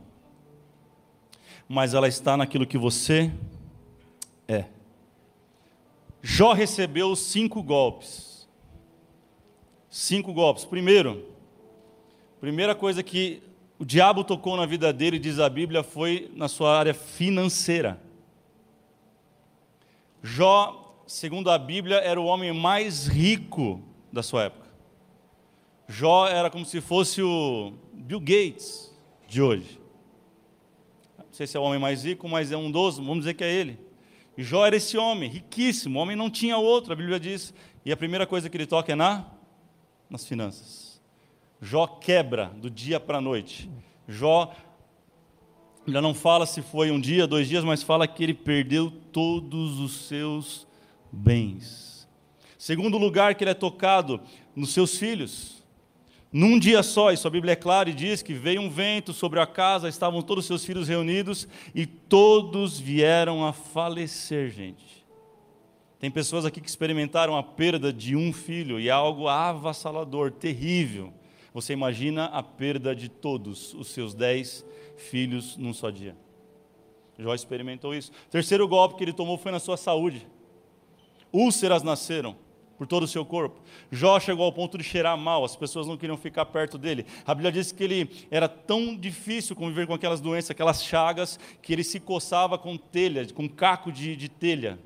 [1.69, 3.31] mas ela está naquilo que você
[4.49, 4.65] é.
[6.23, 8.49] Jó recebeu cinco golpes.
[9.91, 10.65] Cinco golpes.
[10.65, 11.23] Primeiro,
[12.41, 13.43] primeira coisa que
[13.79, 18.01] o diabo tocou na vida dele, diz a Bíblia, foi na sua área financeira.
[20.23, 24.68] Jó, segundo a Bíblia, era o homem mais rico da sua época.
[25.89, 28.95] Jó era como se fosse o Bill Gates
[29.27, 29.81] de hoje.
[31.17, 33.43] Não sei se é o homem mais rico, mas é um dos, vamos dizer que
[33.43, 33.79] é ele.
[34.37, 37.55] E Jó era esse homem, riquíssimo, o homem não tinha outro, a Bíblia diz.
[37.85, 39.25] E a primeira coisa que ele toca é na,
[40.11, 41.01] nas finanças.
[41.61, 43.71] Jó quebra do dia para a noite.
[44.07, 44.55] Jó,
[45.87, 49.81] já não fala se foi um dia, dois dias, mas fala que ele perdeu todos
[49.81, 50.67] os seus
[51.11, 52.07] bens.
[52.59, 54.21] Segundo lugar que ele é tocado
[54.55, 55.58] nos seus filhos.
[56.31, 59.41] Num dia só, isso a Bíblia é clara e diz que veio um vento sobre
[59.41, 65.07] a casa, estavam todos os seus filhos reunidos e todos vieram a falecer, gente.
[65.99, 71.13] Tem pessoas aqui que experimentaram a perda de um filho e é algo avassalador, terrível.
[71.53, 74.65] Você imagina a perda de todos os seus dez
[74.97, 76.15] filhos num só dia.
[77.19, 78.13] Jó experimentou isso.
[78.29, 80.27] O terceiro golpe que ele tomou foi na sua saúde.
[81.33, 82.37] Úlceras nasceram
[82.79, 83.61] por todo o seu corpo.
[83.91, 87.05] Jó chegou ao ponto de cheirar mal, as pessoas não queriam ficar perto dele.
[87.27, 91.73] A Bíblia diz que ele era tão difícil conviver com aquelas doenças, aquelas chagas, que
[91.73, 94.79] ele se coçava com telha, com caco de, de telha.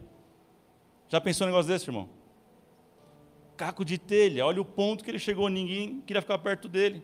[1.09, 2.09] Já pensou um negócio desse, irmão?
[3.55, 7.03] Caco de telha, olha o ponto que ele chegou, ninguém queria ficar perto dele.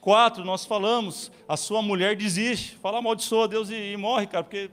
[0.00, 4.70] Quatro, nós falamos, a sua mulher desiste, fala amaldiçoa Deus e, e morre, cara, porque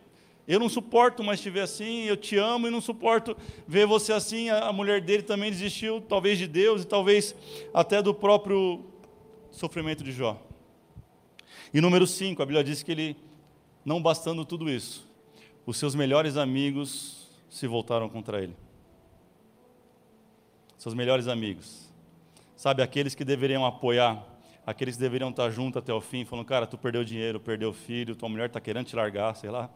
[0.47, 3.35] eu não suporto mais te ver assim, eu te amo e não suporto
[3.67, 4.49] ver você assim.
[4.49, 7.35] A mulher dele também desistiu, talvez de Deus e talvez
[7.73, 8.85] até do próprio
[9.51, 10.41] sofrimento de Jó.
[11.73, 13.17] E número 5, a Bíblia diz que ele,
[13.83, 15.05] não bastando tudo isso,
[15.65, 18.55] os seus melhores amigos se voltaram contra ele.
[20.77, 21.91] Seus melhores amigos.
[22.55, 24.25] Sabe, aqueles que deveriam apoiar,
[24.65, 28.15] aqueles que deveriam estar junto até o fim, falando, cara, tu perdeu dinheiro, perdeu filho,
[28.15, 29.69] tua mulher está querendo te largar, sei lá.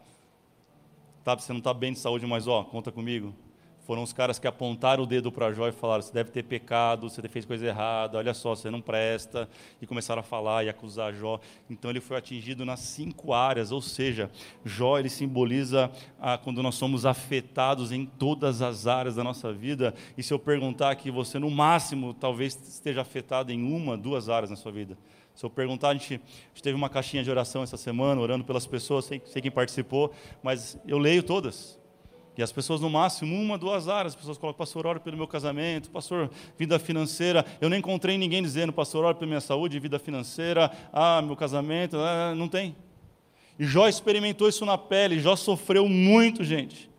[1.24, 3.32] Tá, você não está bem de saúde, mas ó, conta comigo.
[3.86, 7.08] Foram os caras que apontaram o dedo para Jó e falaram: você deve ter pecado,
[7.08, 9.48] você fez coisa errada, olha só, você não presta.
[9.80, 11.40] E começaram a falar e acusar Jó.
[11.68, 14.30] Então ele foi atingido nas cinco áreas, ou seja,
[14.64, 19.94] Jó ele simboliza ah, quando nós somos afetados em todas as áreas da nossa vida.
[20.16, 24.50] E se eu perguntar aqui, você no máximo talvez esteja afetado em uma, duas áreas
[24.50, 24.96] na sua vida.
[25.34, 28.44] Se eu perguntar, a gente, a gente, teve uma caixinha de oração essa semana, orando
[28.44, 31.80] pelas pessoas, sei, sei quem participou, mas eu leio todas.
[32.36, 35.26] E as pessoas, no máximo, uma, duas áreas, as pessoas colocam, pastor, oro pelo meu
[35.28, 37.44] casamento, pastor, vida financeira.
[37.60, 41.98] Eu não encontrei ninguém dizendo, pastor, oro pela minha saúde, vida financeira, ah, meu casamento,
[41.98, 42.74] ah, não tem.
[43.58, 46.90] E Jó experimentou isso na pele, Jó sofreu muito, gente.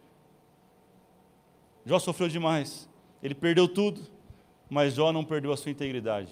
[1.85, 2.89] Jó sofreu demais.
[3.21, 4.01] Ele perdeu tudo,
[4.69, 6.29] mas Jó não perdeu a sua integridade.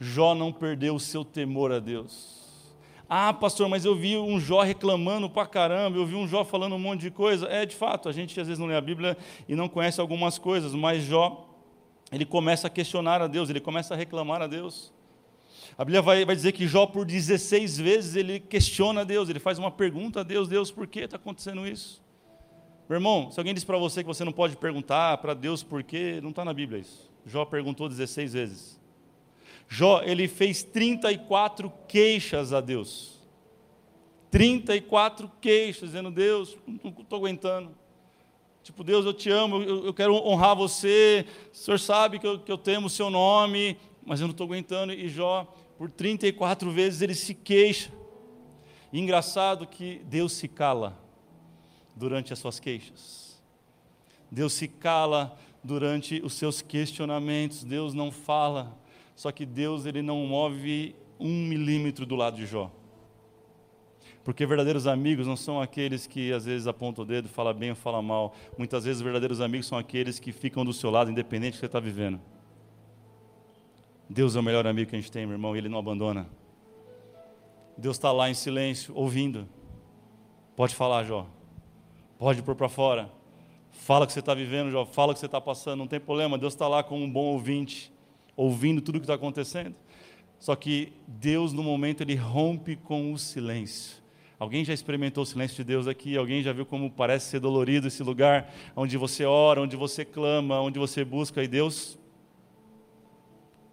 [0.00, 2.44] Jó não perdeu o seu temor a Deus.
[3.08, 6.74] Ah, pastor, mas eu vi um Jó reclamando pra caramba, eu vi um Jó falando
[6.74, 7.46] um monte de coisa.
[7.46, 9.16] É, de fato, a gente às vezes não lê a Bíblia
[9.48, 11.48] e não conhece algumas coisas, mas Jó,
[12.10, 14.92] ele começa a questionar a Deus, ele começa a reclamar a Deus.
[15.76, 19.58] A Bíblia vai, vai dizer que Jó, por 16 vezes, ele questiona Deus, ele faz
[19.58, 22.02] uma pergunta a Deus: Deus, por que está acontecendo isso?
[22.88, 25.82] Meu irmão, se alguém diz para você que você não pode perguntar para Deus por
[25.82, 27.10] quê, não está na Bíblia isso.
[27.26, 28.83] Jó perguntou 16 vezes.
[29.68, 33.20] Jó, ele fez 34 queixas a Deus.
[34.30, 37.70] 34 queixas, dizendo: Deus, não estou aguentando.
[38.64, 41.26] Tipo, Deus, eu te amo, eu, eu quero honrar você.
[41.52, 44.46] O senhor sabe que eu, que eu temo o seu nome, mas eu não estou
[44.46, 44.92] aguentando.
[44.92, 45.46] E Jó,
[45.76, 47.92] por 34 vezes, ele se queixa.
[48.92, 50.98] E engraçado que Deus se cala
[51.94, 53.42] durante as suas queixas.
[54.30, 57.64] Deus se cala durante os seus questionamentos.
[57.64, 58.76] Deus não fala.
[59.14, 62.70] Só que Deus ele não move um milímetro do lado de Jó.
[64.24, 67.76] Porque verdadeiros amigos não são aqueles que às vezes apontam o dedo, fala bem ou
[67.76, 68.34] fala mal.
[68.56, 71.66] Muitas vezes verdadeiros amigos são aqueles que ficam do seu lado, independente do que você
[71.66, 72.18] está vivendo.
[74.08, 76.26] Deus é o melhor amigo que a gente tem, meu irmão, e Ele não abandona.
[77.76, 79.48] Deus está lá em silêncio, ouvindo.
[80.56, 81.26] Pode falar, Jó.
[82.18, 83.10] Pode pôr para fora.
[83.72, 84.86] Fala o que você está vivendo, Jó.
[84.86, 85.80] Fala o que você está passando.
[85.80, 86.38] Não tem problema.
[86.38, 87.92] Deus está lá como um bom ouvinte,
[88.36, 89.74] ouvindo tudo o que está acontecendo.
[90.38, 94.02] Só que Deus, no momento, ele rompe com o silêncio.
[94.38, 96.16] Alguém já experimentou o silêncio de Deus aqui?
[96.16, 100.60] Alguém já viu como parece ser dolorido esse lugar onde você ora, onde você clama,
[100.60, 101.98] onde você busca e Deus?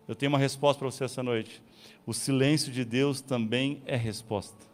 [0.08, 1.62] Eu tenho uma resposta para você essa noite.
[2.06, 4.66] O silêncio de Deus também é resposta.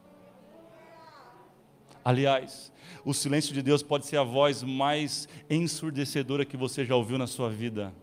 [2.04, 2.72] Aliás,
[3.04, 7.28] o silêncio de Deus pode ser a voz mais ensurdecedora que você já ouviu na
[7.28, 7.94] sua vida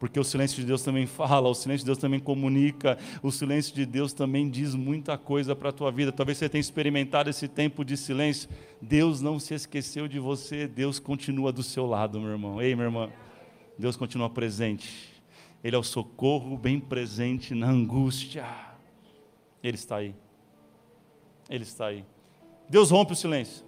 [0.00, 3.74] porque o silêncio de Deus também fala, o silêncio de Deus também comunica, o silêncio
[3.74, 6.10] de Deus também diz muita coisa para a tua vida.
[6.10, 8.48] Talvez você tenha experimentado esse tempo de silêncio.
[8.80, 12.62] Deus não se esqueceu de você, Deus continua do seu lado, meu irmão.
[12.62, 13.10] Ei, minha irmã,
[13.78, 15.10] Deus continua presente.
[15.62, 18.46] Ele é o socorro bem presente na angústia.
[19.62, 20.14] Ele está aí.
[21.50, 22.06] Ele está aí.
[22.70, 23.66] Deus rompe o silêncio.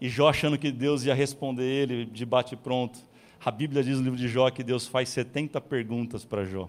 [0.00, 2.98] E Jó achando que Deus ia responder ele de bate pronto.
[3.44, 6.68] A Bíblia diz no livro de Jó que Deus faz 70 perguntas para Jó.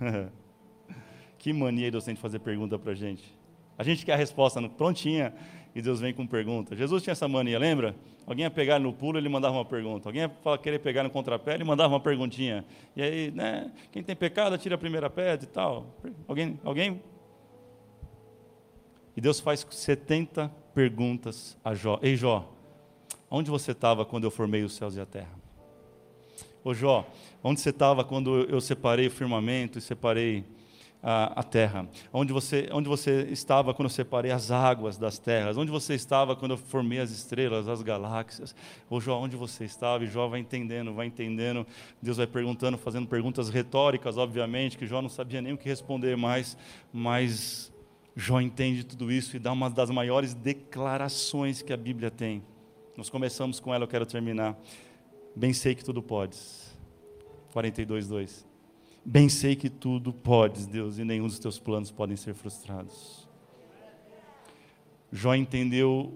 [1.38, 3.36] que mania Deus tem de fazer pergunta para a gente.
[3.76, 5.32] A gente quer a resposta prontinha
[5.74, 6.74] e Deus vem com pergunta.
[6.74, 7.94] Jesus tinha essa mania, lembra?
[8.26, 10.08] Alguém ia pegar no pulo, ele mandava uma pergunta.
[10.08, 12.64] Alguém ia querer pegar no contrapé, ele mandava uma perguntinha.
[12.96, 13.70] E aí, né?
[13.92, 15.94] Quem tem pecado, tira a primeira pedra e tal.
[16.26, 16.58] Alguém?
[16.64, 17.00] Alguém?
[19.16, 21.98] E Deus faz 70 perguntas a Jó.
[22.02, 22.52] Ei, Jó,
[23.30, 25.37] onde você estava quando eu formei os céus e a terra?
[26.68, 27.10] Ô Jó,
[27.42, 30.44] onde você estava quando eu separei o firmamento e separei
[31.02, 31.88] a, a, terra?
[32.12, 35.56] Onde você, onde você estava quando eu separei as águas das terras?
[35.56, 38.54] Onde você estava quando eu formei as estrelas, as galáxias?
[38.90, 40.04] Ô Jó, onde você estava?
[40.04, 41.66] E Jó vai entendendo, vai entendendo.
[42.02, 46.18] Deus vai perguntando, fazendo perguntas retóricas, obviamente, que Jó não sabia nem o que responder
[46.18, 46.54] mais,
[46.92, 47.72] mas
[48.14, 52.42] Jó entende tudo isso e dá uma das maiores declarações que a Bíblia tem.
[52.94, 54.54] Nós começamos com ela, eu quero terminar.
[55.38, 56.76] Bem sei que tudo podes.
[57.52, 58.46] 42, 2.
[59.04, 63.28] Bem sei que tudo podes, Deus, e nenhum dos teus planos podem ser frustrados.
[65.12, 66.12] Jó entendeu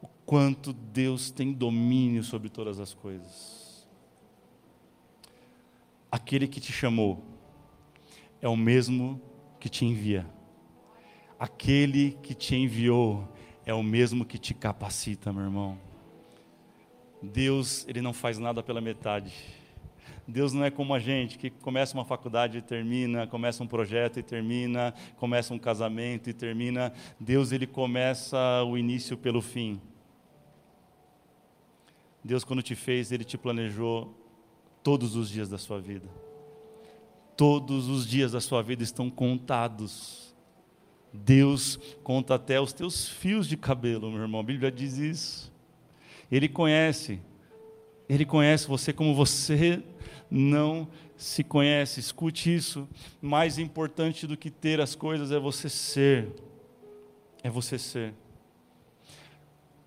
[0.00, 3.88] o quanto Deus tem domínio sobre todas as coisas.
[6.08, 7.24] Aquele que te chamou
[8.40, 9.20] é o mesmo
[9.58, 10.30] que te envia.
[11.40, 13.26] Aquele que te enviou
[13.66, 15.93] é o mesmo que te capacita, meu irmão.
[17.24, 19.32] Deus, ele não faz nada pela metade.
[20.26, 24.18] Deus não é como a gente, que começa uma faculdade e termina, começa um projeto
[24.18, 26.92] e termina, começa um casamento e termina.
[27.20, 29.80] Deus, ele começa o início pelo fim.
[32.22, 34.18] Deus, quando te fez, ele te planejou
[34.82, 36.08] todos os dias da sua vida.
[37.36, 40.34] Todos os dias da sua vida estão contados.
[41.12, 44.40] Deus conta até os teus fios de cabelo, meu irmão.
[44.40, 45.53] A Bíblia diz isso.
[46.34, 47.20] Ele conhece.
[48.08, 49.84] Ele conhece você como você
[50.28, 52.00] não se conhece.
[52.00, 52.88] Escute isso.
[53.22, 56.34] Mais importante do que ter as coisas é você ser.
[57.40, 58.14] É você ser.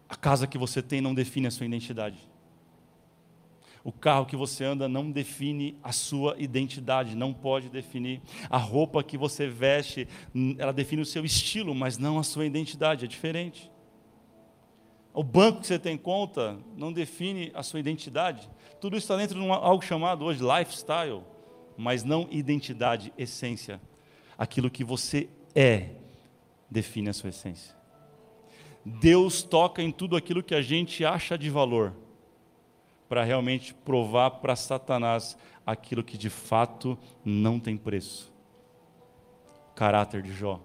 [0.08, 2.18] A casa que você tem não define a sua identidade.
[3.84, 8.22] O carro que você anda não define a sua identidade, não pode definir.
[8.50, 10.08] A roupa que você veste,
[10.58, 13.70] ela define o seu estilo, mas não a sua identidade, é diferente.
[15.18, 18.48] O banco que você tem conta não define a sua identidade.
[18.80, 21.24] Tudo isso está dentro de algo chamado hoje lifestyle,
[21.76, 23.82] mas não identidade, essência.
[24.38, 25.96] Aquilo que você é
[26.70, 27.76] define a sua essência.
[28.86, 31.96] Deus toca em tudo aquilo que a gente acha de valor,
[33.10, 36.96] para realmente provar para Satanás aquilo que de fato
[37.26, 38.32] não tem preço.
[39.74, 40.62] caráter de Jó,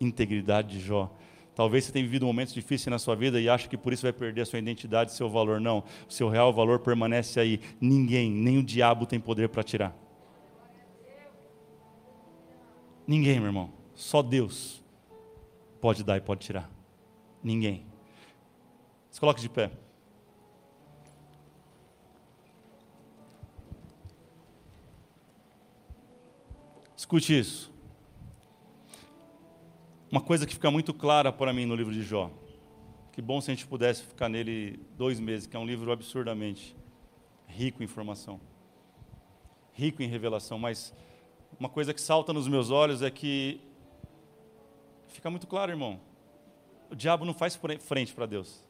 [0.00, 1.12] integridade de Jó.
[1.58, 4.12] Talvez você tenha vivido momentos difíceis na sua vida e acha que por isso vai
[4.12, 5.60] perder a sua identidade, seu valor.
[5.60, 7.60] Não, o seu real valor permanece aí.
[7.80, 9.92] Ninguém, nem o diabo tem poder para tirar.
[13.04, 13.72] Ninguém, meu irmão.
[13.92, 14.84] Só Deus
[15.80, 16.70] pode dar e pode tirar.
[17.42, 17.84] Ninguém.
[19.10, 19.72] Se coloque de pé.
[26.96, 27.72] Escute isso.
[30.10, 32.30] Uma coisa que fica muito clara para mim no livro de Jó.
[33.12, 36.74] Que bom se a gente pudesse ficar nele dois meses, que é um livro absurdamente
[37.46, 38.40] rico em informação,
[39.74, 40.58] rico em revelação.
[40.58, 40.94] Mas
[41.60, 43.60] uma coisa que salta nos meus olhos é que
[45.08, 46.00] fica muito claro, irmão.
[46.90, 48.64] O diabo não faz frente para Deus.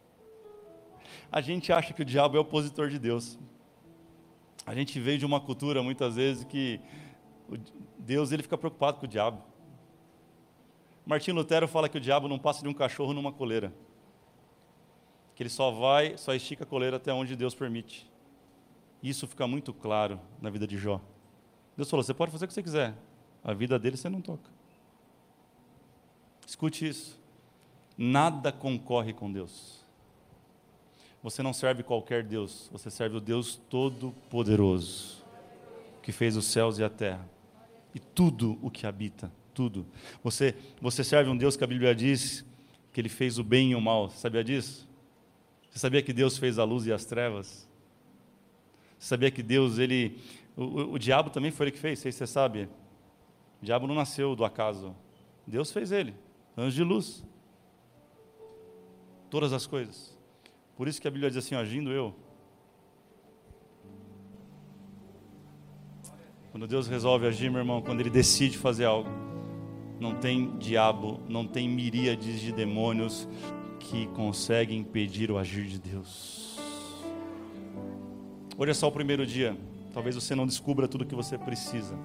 [1.30, 3.38] A gente acha que o diabo é opositor de Deus.
[4.66, 6.80] A gente veio de uma cultura muitas vezes que
[7.96, 9.47] Deus ele fica preocupado com o diabo.
[11.08, 13.72] Martim Lutero fala que o diabo não passa de um cachorro numa coleira.
[15.34, 18.06] Que ele só vai, só estica a coleira até onde Deus permite.
[19.02, 21.00] Isso fica muito claro na vida de Jó.
[21.74, 22.94] Deus falou: você pode fazer o que você quiser,
[23.42, 24.50] a vida dele você não toca.
[26.46, 27.18] Escute isso.
[27.96, 29.82] Nada concorre com Deus.
[31.22, 35.24] Você não serve qualquer Deus, você serve o Deus Todo-Poderoso,
[36.02, 37.26] que fez os céus e a terra,
[37.94, 39.84] e tudo o que habita tudo.
[40.22, 42.46] Você, você serve um Deus que a Bíblia diz
[42.92, 44.08] que ele fez o bem e o mal.
[44.08, 44.88] Você sabia disso?
[45.68, 47.68] Você sabia que Deus fez a luz e as trevas?
[48.96, 50.16] Você sabia que Deus, ele.
[50.56, 52.68] O, o, o diabo também foi ele que fez, sei se você sabe.
[53.60, 54.94] O diabo não nasceu do acaso.
[55.44, 56.14] Deus fez ele,
[56.56, 57.24] anjo de luz.
[59.28, 60.16] Todas as coisas.
[60.76, 62.14] Por isso que a Bíblia diz assim: agindo eu.
[66.52, 69.10] Quando Deus resolve agir, meu irmão, quando Ele decide fazer algo,
[70.00, 73.28] não tem diabo, não tem miríades de demônios
[73.80, 76.58] que conseguem impedir o agir de Deus.
[78.56, 79.56] Hoje é só o primeiro dia.
[79.92, 81.96] Talvez você não descubra tudo o que você precisa.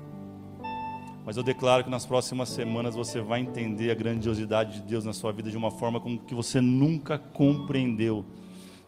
[1.26, 5.14] Mas eu declaro que nas próximas semanas você vai entender a grandiosidade de Deus na
[5.14, 8.26] sua vida de uma forma como que você nunca compreendeu.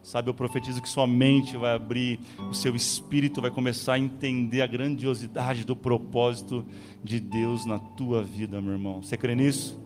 [0.06, 4.62] Sabe, eu profetizo que sua mente vai abrir, o seu espírito vai começar a entender
[4.62, 6.64] a grandiosidade do propósito
[7.02, 9.02] de Deus na tua vida, meu irmão.
[9.02, 9.76] Você crê nisso?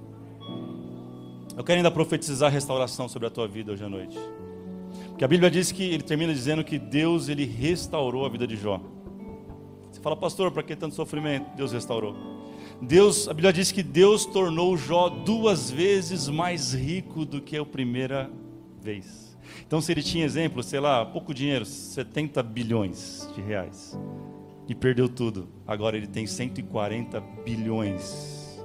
[1.56, 4.18] Eu quero ainda profetizar restauração sobre a tua vida hoje à noite.
[5.08, 8.56] Porque a Bíblia diz que ele termina dizendo que Deus ele restaurou a vida de
[8.56, 8.78] Jó.
[9.90, 11.56] Você fala, pastor, para que tanto sofrimento?
[11.56, 12.14] Deus restaurou.
[12.82, 17.64] Deus, a Bíblia diz que Deus tornou Jó duas vezes mais rico do que a
[17.64, 18.30] primeira
[18.82, 19.29] vez.
[19.66, 23.98] Então, se ele tinha exemplo, sei lá, pouco dinheiro, 70 bilhões de reais,
[24.68, 28.60] e perdeu tudo, agora ele tem 140 bilhões.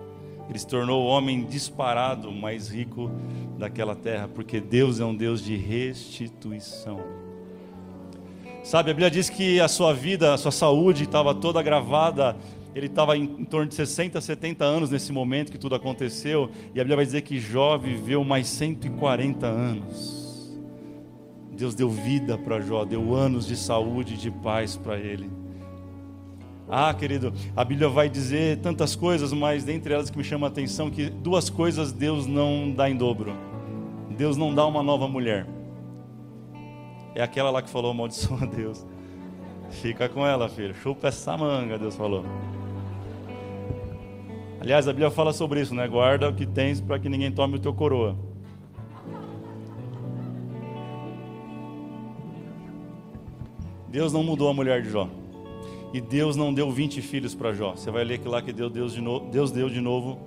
[0.47, 3.09] Ele se tornou o homem disparado mais rico
[3.57, 6.99] daquela terra, porque Deus é um Deus de restituição.
[8.63, 12.35] Sabe, a Bíblia diz que a sua vida, a sua saúde estava toda agravada
[12.75, 16.79] ele estava em, em, torno de 60, 70 anos nesse momento que tudo aconteceu, e
[16.79, 20.24] a Bíblia vai dizer que Jó viveu mais 140 anos.
[21.55, 25.29] Deus deu vida para Jó, deu anos de saúde e de paz para ele.
[26.67, 30.49] Ah, querido, a Bíblia vai dizer tantas coisas, mas dentre elas que me chama a
[30.49, 33.33] atenção que duas coisas Deus não dá em dobro.
[34.09, 35.45] Deus não dá uma nova mulher.
[37.13, 38.85] É aquela lá que falou maldição a Deus.
[39.69, 40.73] Fica com ela, filho.
[40.75, 42.25] Chupa essa manga, Deus falou.
[44.59, 45.87] Aliás, a Bíblia fala sobre isso, né?
[45.87, 48.17] Guarda o que tens para que ninguém tome o teu coroa.
[53.95, 55.07] Deus não mudou a mulher de Jó.
[55.93, 57.77] E Deus não deu 20 filhos para Jó.
[57.77, 60.19] Você vai ler que lá que Deus, Deus, de novo, Deus deu de novo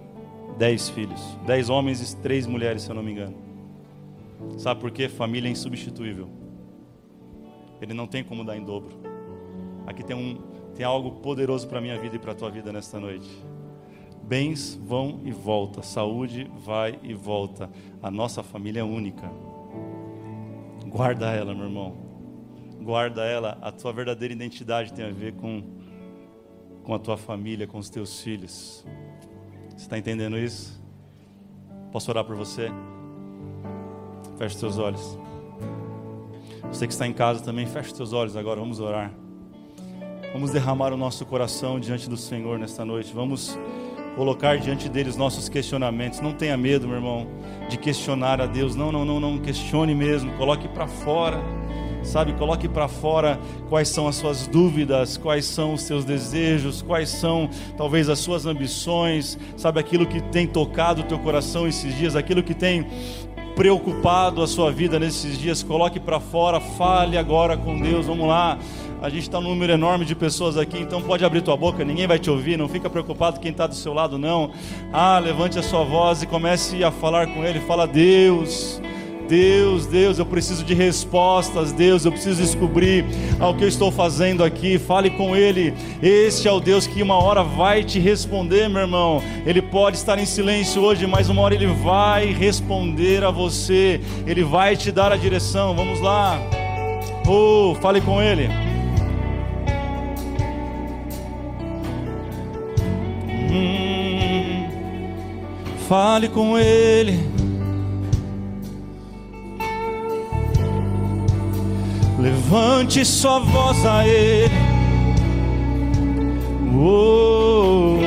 [0.56, 1.20] 10 filhos.
[1.44, 3.36] 10 homens e 3 mulheres, se eu não me engano.
[4.56, 5.06] Sabe por quê?
[5.06, 6.30] Família é insubstituível.
[7.78, 8.96] Ele não tem como dar em dobro.
[9.86, 10.38] Aqui tem, um,
[10.74, 13.28] tem algo poderoso para a minha vida e para a tua vida nesta noite.
[14.22, 17.68] Bens vão e voltam, saúde vai e volta.
[18.02, 19.30] A nossa família é única.
[20.86, 22.07] Guarda ela, meu irmão
[22.88, 25.62] guarda ela, a tua verdadeira identidade tem a ver com,
[26.82, 28.82] com a tua família, com os teus filhos.
[29.68, 30.82] Você está entendendo isso?
[31.92, 32.70] Posso orar por você?
[34.38, 35.18] Feche os teus olhos.
[36.72, 39.12] Você que está em casa também, feche os teus olhos agora, vamos orar.
[40.32, 43.12] Vamos derramar o nosso coração diante do Senhor nesta noite.
[43.12, 43.58] Vamos
[44.16, 46.20] colocar diante dele os nossos questionamentos.
[46.20, 47.26] Não tenha medo, meu irmão,
[47.68, 48.74] de questionar a Deus.
[48.74, 50.32] Não, não, não, não questione mesmo.
[50.38, 51.57] Coloque para fora
[52.02, 53.38] Sabe, coloque para fora
[53.68, 58.46] quais são as suas dúvidas, quais são os seus desejos, quais são talvez as suas
[58.46, 62.86] ambições, sabe aquilo que tem tocado o teu coração esses dias, aquilo que tem
[63.58, 68.06] preocupado a sua vida nesses dias, coloque para fora, fale agora com Deus.
[68.06, 68.56] Vamos lá.
[69.02, 72.06] A gente está um número enorme de pessoas aqui, então pode abrir tua boca, ninguém
[72.06, 74.52] vai te ouvir, não fica preocupado quem está do seu lado, não.
[74.92, 77.58] Ah, levante a sua voz e comece a falar com Ele.
[77.58, 78.80] Fala, Deus.
[79.28, 83.04] Deus, Deus, eu preciso de respostas, Deus, eu preciso descobrir
[83.38, 84.78] ao que eu estou fazendo aqui.
[84.78, 85.74] Fale com Ele.
[86.02, 89.22] Este é o Deus que uma hora vai te responder, meu irmão.
[89.44, 94.00] Ele pode estar em silêncio hoje, mas uma hora Ele vai responder a você.
[94.26, 95.76] Ele vai te dar a direção.
[95.76, 96.40] Vamos lá.
[97.26, 98.48] Oh, fale com Ele.
[103.52, 104.68] Hum,
[105.86, 107.37] fale com Ele.
[112.18, 114.50] Levante sua voz a Ele.
[116.74, 117.98] Oh,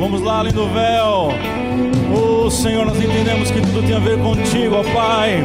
[0.00, 1.28] vamos lá, além do véu.
[2.12, 5.40] Oh Senhor, nós entendemos que tudo tem a ver contigo, ó Pai.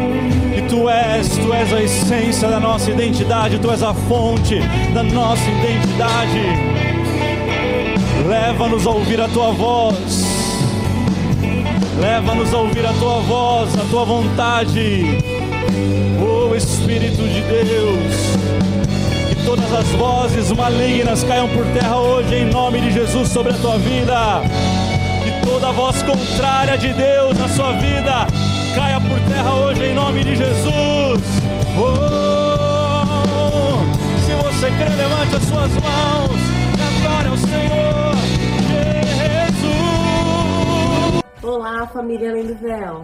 [0.56, 4.60] Que tu és, tu és a essência da nossa identidade, tu és a fonte
[4.96, 6.42] da nossa identidade.
[8.28, 10.26] Leva-nos a ouvir a tua voz.
[12.00, 15.20] Leva-nos a ouvir a tua voz, a tua vontade.
[16.20, 18.16] Oh Espírito de Deus,
[19.28, 23.56] que todas as vozes malignas caiam por terra hoje em nome de Jesus sobre a
[23.58, 24.42] tua vida.
[25.24, 28.26] Que toda voz contrária de Deus na sua vida
[28.74, 31.22] caia por terra hoje em nome de Jesus.
[31.78, 32.76] Oh,
[34.26, 36.40] se você crê, levante as suas mãos
[36.78, 38.16] e adore ao Senhor
[39.44, 41.24] Jesus.
[41.44, 43.04] Olá, família Além do Véu.